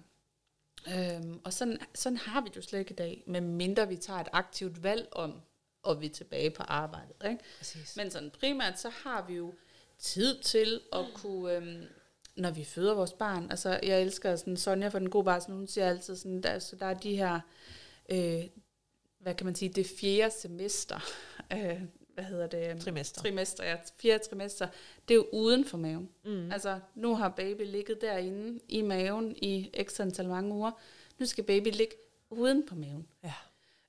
[0.87, 3.95] Øhm, og sådan, sådan har vi det jo slet ikke i dag, med mindre vi
[3.95, 5.41] tager et aktivt valg om,
[5.83, 7.15] og vi er tilbage på arbejdet.
[7.29, 7.43] Ikke?
[7.97, 9.53] Men sådan primært, så har vi jo
[9.99, 11.83] tid til at kunne, øhm,
[12.35, 15.67] når vi føder vores barn, altså jeg elsker sådan Sonja for den gode barsel, hun
[15.67, 17.39] siger altid sådan, der, så der er de her,
[18.09, 18.43] øh,
[19.19, 20.99] hvad kan man sige, det fjerde semester,
[21.53, 21.81] øh,
[22.19, 22.69] hvad hedder det?
[22.69, 23.21] Øhm, trimester.
[23.21, 23.75] Trimester, ja.
[23.97, 24.67] Fjerde trimester.
[25.07, 26.09] Det er jo uden for maven.
[26.25, 26.51] Mm.
[26.51, 30.71] Altså, nu har baby ligget derinde i maven i x antal mange uger.
[31.19, 31.95] Nu skal baby ligge
[32.29, 33.07] uden på maven.
[33.23, 33.33] Ja.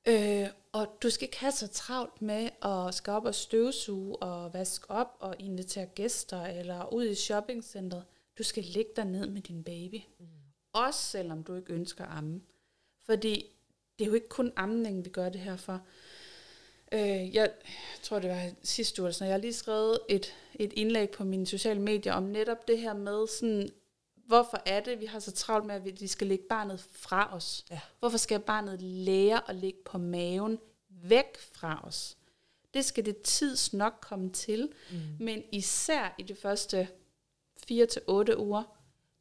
[0.07, 4.55] Øh, og du skal ikke have så travlt med at skal op og støvsuge og
[4.55, 8.05] vaske op og invitere gæster eller ud i shoppingcentret.
[8.39, 10.01] Du skal ligge der ned med din baby.
[10.19, 10.27] Mm.
[10.73, 12.41] Også selvom du ikke ønsker at amme.
[13.07, 13.47] Fordi
[13.99, 15.81] det er jo ikke kun amningen, vi gør det her for.
[16.93, 17.51] Øh, jeg
[18.03, 21.47] tror, det var sidste uge, så jeg har lige skrevet et, et indlæg på mine
[21.47, 23.71] sociale medier om netop det her med, sådan,
[24.27, 27.65] hvorfor er det, vi har så travlt med, at vi skal lægge barnet fra os?
[27.71, 27.81] Ja.
[27.99, 32.17] Hvorfor skal barnet lære at ligge på maven væk fra os?
[32.75, 34.99] Det skal det tids nok komme til, mm.
[35.21, 36.89] men især i de første
[37.67, 38.63] 4 til otte uger,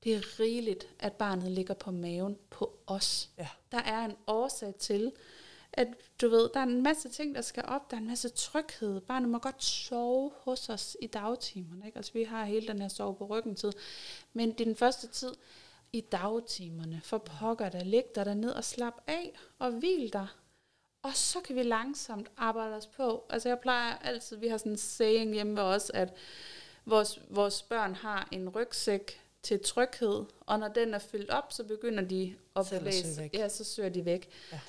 [0.04, 3.30] det er rigeligt, at barnet ligger på maven på os.
[3.38, 3.48] Ja.
[3.72, 5.12] Der er en årsag til,
[5.74, 5.88] at
[6.22, 7.92] du ved, der er en masse ting, der skal op.
[7.92, 9.02] Der er en masse tryghed.
[9.02, 11.86] Barnet må godt sove hos os i dagtimerne.
[11.86, 11.98] Ikke?
[11.98, 13.72] Altså, vi har hele den her sove på ryggen tid.
[14.34, 15.34] Men det er den første tid
[15.94, 17.02] i dagtimerne.
[17.04, 20.28] For pokker der, lig der ned og slap af og hvil dig.
[21.04, 23.24] Og så kan vi langsomt arbejde os på.
[23.30, 26.14] Altså jeg plejer altid, vi har sådan en saying hjemme ved os, at
[26.86, 31.64] vores, vores børn har en rygsæk til tryghed, og når den er fyldt op, så
[31.64, 33.30] begynder de at bevæge sig.
[33.34, 34.30] Ja, så søger de væk.
[34.52, 34.60] Ja.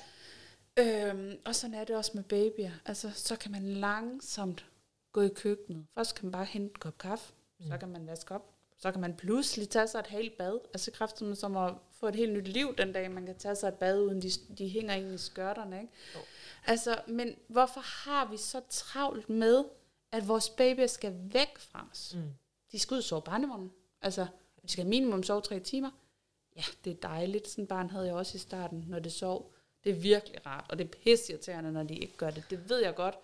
[0.79, 2.71] Øhm, og sådan er det også med babyer.
[2.85, 4.65] Altså, så kan man langsomt
[5.11, 5.85] gå i køkkenet.
[5.93, 7.67] Først kan man bare hente en kop kaffe, mm.
[7.67, 10.59] så kan man vaske op, så kan man pludselig tage sig et helt bad.
[10.73, 13.67] Altså kræfterne som at få et helt nyt liv den dag, man kan tage sig
[13.67, 15.81] et bad, uden de, de hænger ind i skørterne.
[15.81, 15.93] Ikke?
[16.15, 16.21] Oh.
[16.65, 19.65] Altså, men hvorfor har vi så travlt med,
[20.11, 22.13] at vores baby skal væk fra os?
[22.15, 22.33] Mm.
[22.71, 23.71] De skal ud og sove barnevognen.
[24.01, 24.27] Altså,
[24.63, 25.91] de skal minimum sove tre timer.
[26.55, 27.47] Ja, det er dejligt.
[27.47, 29.53] Sådan barn havde jeg også i starten, når det sov.
[29.83, 32.43] Det er virkelig rart, og det er pisseirriterende, når de ikke gør det.
[32.49, 33.15] Det ved jeg godt.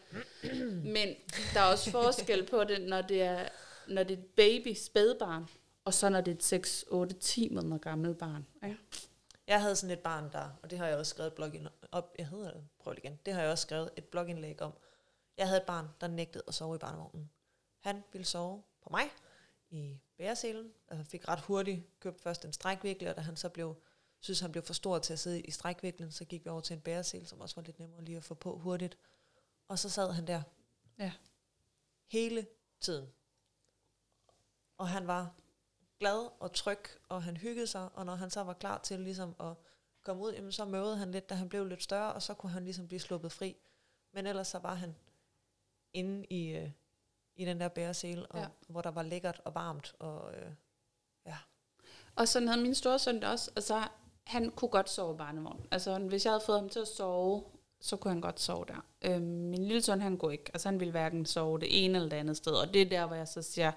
[0.95, 1.15] Men
[1.53, 3.49] der er også forskel på det, når det er,
[3.87, 5.49] når det er et baby, spædbarn,
[5.85, 8.47] og så når det er et 6, 8, 10 måneder gammelt barn.
[8.63, 8.75] Ja.
[9.47, 11.51] Jeg havde sådan et barn der, og det har jeg også skrevet et blog
[11.91, 12.15] op.
[12.17, 13.19] Jeg hedder det, prøv igen.
[13.25, 14.73] Det har jeg også skrevet et blogindlæg om.
[15.37, 17.29] Jeg havde et barn, der nægtede at sove i barnevognen.
[17.79, 19.03] Han ville sove på mig
[19.69, 20.71] i bæreselen.
[20.87, 23.75] Altså fik ret hurtigt købt først en strækvikler, og da han så blev
[24.19, 26.73] synes, han blev for stor til at sidde i strækviklen, så gik vi over til
[26.73, 28.97] en bæresel, som også var lidt nemmere lige at få på hurtigt.
[29.67, 30.41] Og så sad han der.
[30.99, 31.11] Ja.
[32.07, 32.47] Hele
[32.81, 33.09] tiden.
[34.77, 35.33] Og han var
[35.99, 39.35] glad og tryg, og han hyggede sig, og når han så var klar til ligesom
[39.39, 39.53] at
[40.03, 42.51] komme ud, jamen så mødede han lidt, da han blev lidt større, og så kunne
[42.51, 43.55] han ligesom blive sluppet fri.
[44.11, 44.95] Men ellers så var han
[45.93, 46.71] inde i, øh,
[47.35, 48.47] i den der bæresel, og, ja.
[48.67, 50.51] hvor der var lækkert og varmt, og øh,
[51.25, 51.37] ja.
[52.15, 53.87] Og sådan havde min store søn også, altså
[54.27, 55.65] han kunne godt sove i barnevogn.
[55.71, 57.43] Altså, hvis jeg havde fået ham til at sove,
[57.79, 58.85] så kunne han godt sove der.
[59.01, 60.51] Øhm, min lille søn, han kunne ikke.
[60.53, 62.51] Altså, han ville hverken sove det ene eller det andet sted.
[62.51, 63.71] Og det er der, hvor jeg så siger,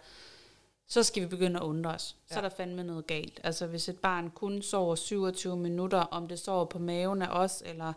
[0.86, 2.16] så skal vi begynde at undre os.
[2.30, 2.34] Ja.
[2.34, 3.40] Så er der fandme noget galt.
[3.44, 7.62] Altså, hvis et barn kun sover 27 minutter, om det sover på maven af os,
[7.66, 7.92] eller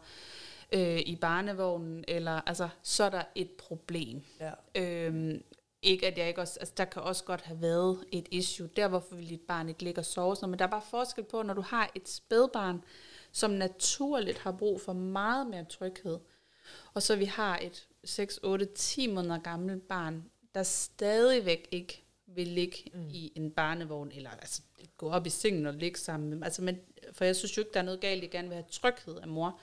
[0.72, 4.22] øh, i barnevognen, eller, altså, så er der et problem.
[4.40, 4.52] Ja.
[4.76, 5.44] Øhm,
[5.84, 8.88] ikke at jeg ikke også, altså der kan også godt have været et issue, der
[8.88, 11.42] hvorfor vil dit barn ikke ligge og sove, sådan, men der er bare forskel på,
[11.42, 12.84] når du har et spædbarn,
[13.32, 16.20] som naturligt har brug for meget mere tryghed,
[16.94, 20.24] og så vi har et 6, 8, 10 måneder gammelt barn,
[20.56, 23.10] der stadigvæk ikke vil ligge mm.
[23.10, 24.62] i en barnevogn, eller altså
[24.98, 26.44] gå op i sengen og ligge sammen.
[26.44, 26.80] Altså, men,
[27.12, 29.28] for jeg synes jo ikke, der er noget galt, jeg gerne vil have tryghed af
[29.28, 29.60] mor.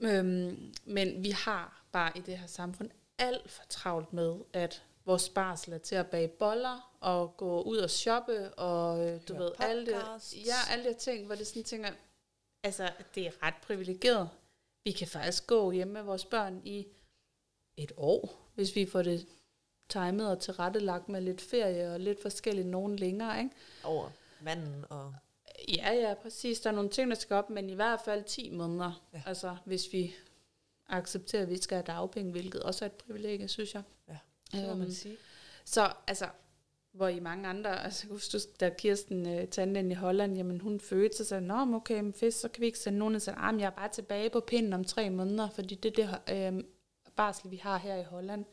[0.00, 5.28] Øhm, men vi har bare i det her samfund alt for travlt med, at vores
[5.28, 9.42] barsel er til at bage boller og gå ud og shoppe og øh, du Hør
[9.42, 9.94] ved alle det,
[10.46, 11.90] ja, alle de ting, hvor det sådan tænker,
[12.62, 14.30] altså det er ret privilegeret.
[14.84, 16.86] Vi kan faktisk gå hjemme med vores børn i
[17.76, 19.26] et år, hvis vi får det
[19.88, 23.50] timet og tilrettelagt med lidt ferie og lidt forskelligt, nogen længere, ikke?
[23.84, 25.14] Over manden og...
[25.68, 26.60] Ja, ja, præcis.
[26.60, 29.08] Der er nogle ting, der skal op, men i hvert fald 10 måneder.
[29.12, 29.22] Ja.
[29.26, 30.14] Altså, hvis vi
[30.86, 33.82] accepterer, at vi skal have dagpenge, hvilket også er et privilegie, synes jeg.
[34.08, 34.18] Ja.
[34.52, 35.16] Det må man øhm, sige.
[35.64, 36.28] Så altså,
[36.92, 41.16] hvor i mange andre, altså husk da Kirsten, uh, tanden i Holland, jamen hun fødte,
[41.16, 43.60] så sagde nå, okay, men fisk, så kan vi ikke sende nogen, og sagde, ah,
[43.60, 46.64] jeg er bare tilbage på pinden om tre måneder, fordi det er det uh,
[47.16, 48.44] barsel, vi har her i Holland.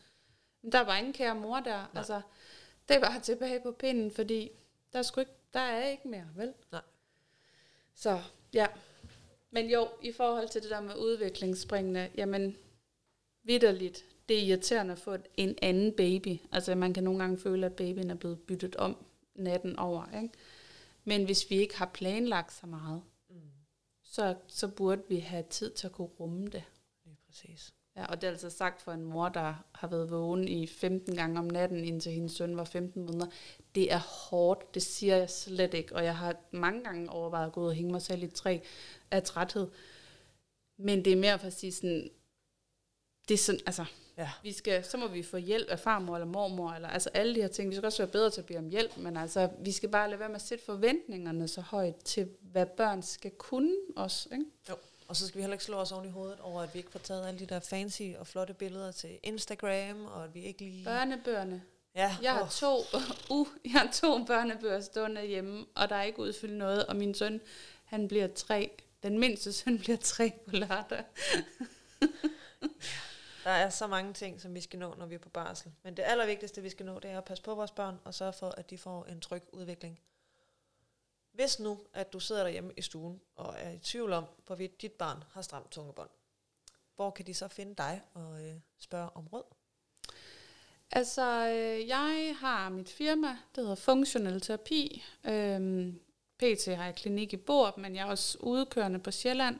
[0.61, 1.87] Men der var ingen kære mor der, Nej.
[1.95, 2.21] altså,
[2.89, 4.51] det var tilbage på pinden, fordi
[4.93, 6.53] der er, ikke, der er ikke mere, vel?
[6.71, 6.81] Nej.
[7.95, 8.21] Så,
[8.53, 8.67] ja.
[9.51, 12.57] Men jo, i forhold til det der med udviklingsspringende, jamen,
[13.43, 16.37] vidderligt, det er irriterende at få en anden baby.
[16.51, 19.05] Altså man kan nogle gange føle, at babyen er blevet byttet om
[19.35, 20.21] natten over.
[20.21, 20.33] Ikke?
[21.03, 23.35] Men hvis vi ikke har planlagt så meget, mm.
[24.03, 26.63] så, så burde vi have tid til at kunne rumme det.
[27.05, 27.73] Lige præcis.
[27.97, 31.15] Ja, og det er altså sagt for en mor, der har været vågen i 15
[31.15, 33.27] gange om natten, indtil hendes søn var 15 måneder.
[33.75, 33.99] Det er
[34.29, 35.95] hårdt, det siger jeg slet ikke.
[35.95, 38.59] Og jeg har mange gange overvejet at gå ud og hænge mig selv i træ
[39.11, 39.67] af træthed.
[40.77, 42.09] Men det er mere for at sige sådan,
[43.27, 43.85] det er sådan, altså,
[44.17, 44.29] Ja.
[44.43, 47.41] Vi skal, så må vi få hjælp af farmor eller mormor, eller altså alle de
[47.41, 47.69] her ting.
[47.69, 50.09] Vi skal også være bedre til at bede om hjælp, men altså, vi skal bare
[50.09, 54.29] lade være med at sætte forventningerne så højt til, hvad børn skal kunne også.
[54.31, 54.45] Ikke?
[54.69, 54.75] Jo.
[55.07, 56.91] Og så skal vi heller ikke slå os oven i hovedet over, at vi ikke
[56.91, 60.59] får taget alle de der fancy og flotte billeder til Instagram, og at vi ikke
[60.59, 60.83] lige...
[60.83, 61.61] Børnebøgerne.
[61.95, 62.15] Ja.
[62.21, 62.77] Jeg har, to,
[63.35, 67.13] uh, jeg har to børnebøger stående hjemme, og der er ikke udfyldt noget, og min
[67.13, 67.41] søn,
[67.85, 68.71] han bliver tre.
[69.03, 71.03] Den mindste søn bliver tre på lørdag.
[73.45, 75.71] Der er så mange ting, som vi skal nå, når vi er på barsel.
[75.83, 78.33] Men det allervigtigste, vi skal nå, det er at passe på vores børn og sørge
[78.33, 79.99] for, at de får en tryg udvikling.
[81.31, 84.91] Hvis nu, at du sidder derhjemme i stuen og er i tvivl om, hvorvidt dit
[84.91, 86.09] barn har stramt tungebånd,
[86.95, 89.43] hvor kan de så finde dig og øh, spørge om råd?
[90.91, 95.03] Altså, øh, jeg har mit firma, det hedder Funktionel Terapi.
[95.23, 95.99] Øhm,
[96.37, 99.59] PT har jeg klinik i Borup, men jeg er også udkørende på Sjælland.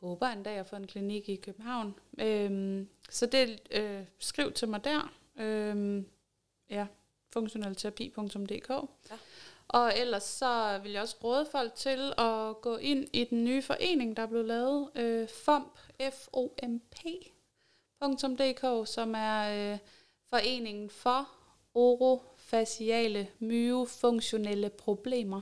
[0.00, 1.94] Håber en dag at få en klinik i København.
[2.20, 5.12] Øhm, så det øh, skriv til mig der.
[5.36, 6.06] Øhm,
[6.70, 6.86] ja,
[7.32, 8.70] funktionelterapi.dk.
[9.10, 9.18] Ja.
[9.68, 13.62] Og ellers så vil jeg også råde folk til at gå ind i den nye
[13.62, 17.28] forening, der er blevet lavet, øh, FOMP, F-O-M-P.dk,
[18.88, 19.78] som er øh,
[20.30, 21.28] foreningen for
[22.52, 25.40] orofaciale myofunktionelle problemer.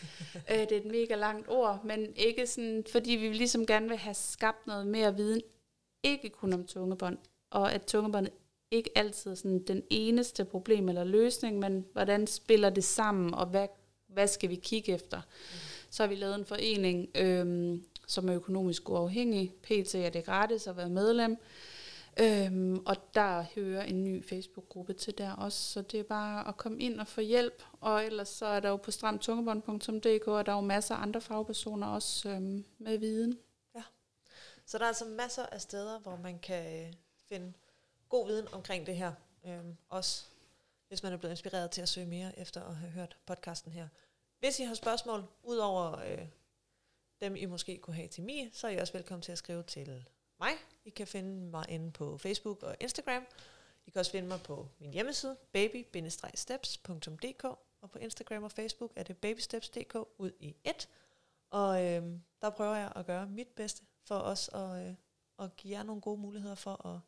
[0.50, 3.98] øh, det er et mega langt ord, men ikke sådan, fordi vi ligesom gerne vil
[3.98, 5.40] have skabt noget mere viden,
[6.02, 7.18] ikke kun om tungebånd,
[7.50, 8.32] og at tungebåndet
[8.70, 13.66] ikke altid sådan den eneste problem eller løsning, men hvordan spiller det sammen, og hvad,
[14.06, 15.16] hvad skal vi kigge efter?
[15.16, 15.58] Mm.
[15.90, 19.52] Så har vi lavet en forening, øhm, som er økonomisk uafhængig.
[19.62, 21.36] PT er det gratis at være medlem.
[22.18, 26.56] Øhm, og der hører en ny Facebook-gruppe til der også, så det er bare at
[26.56, 27.62] komme ind og få hjælp.
[27.80, 31.20] Og ellers så er der jo på stramtungebånd.dk, og der er jo masser af andre
[31.20, 33.38] fagpersoner også øhm, med viden.
[33.74, 33.82] Ja,
[34.66, 36.92] så der er altså masser af steder, hvor man kan øh,
[37.28, 37.52] finde
[38.08, 39.12] god viden omkring det her.
[39.46, 40.24] Øhm, også
[40.88, 43.88] hvis man er blevet inspireret til at søge mere efter at have hørt podcasten her.
[44.38, 46.26] Hvis I har spørgsmål, udover øh,
[47.20, 49.62] dem I måske kunne have til mig, så er I også velkommen til at skrive
[49.62, 50.04] til
[50.40, 50.52] mig.
[50.84, 53.26] I kan finde mig inde på Facebook og Instagram.
[53.86, 57.44] I kan også finde mig på min hjemmeside, baby-steps.dk,
[57.80, 60.88] og på Instagram og Facebook er det babysteps.dk ud i et.
[61.50, 62.02] Og øh,
[62.42, 64.94] der prøver jeg at gøre mit bedste for os at, øh,
[65.38, 67.00] at give jer nogle gode muligheder for at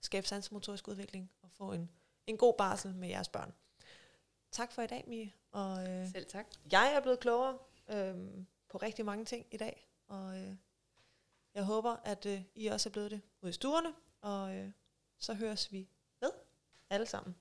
[0.00, 1.90] skabe sansmotorisk udvikling og få en,
[2.26, 3.54] en god barsel med jeres børn.
[4.52, 5.32] Tak for i dag, Mie.
[5.52, 6.46] Og, øh, Selv tak.
[6.72, 7.58] Jeg er blevet klogere
[7.88, 8.14] øh,
[8.68, 10.54] på rigtig mange ting i dag, og øh,
[11.54, 14.72] jeg håber, at øh, I også er blevet det ude i stuerne, og øh,
[15.18, 15.88] så høres vi
[16.20, 16.30] ved
[16.90, 17.36] alle sammen.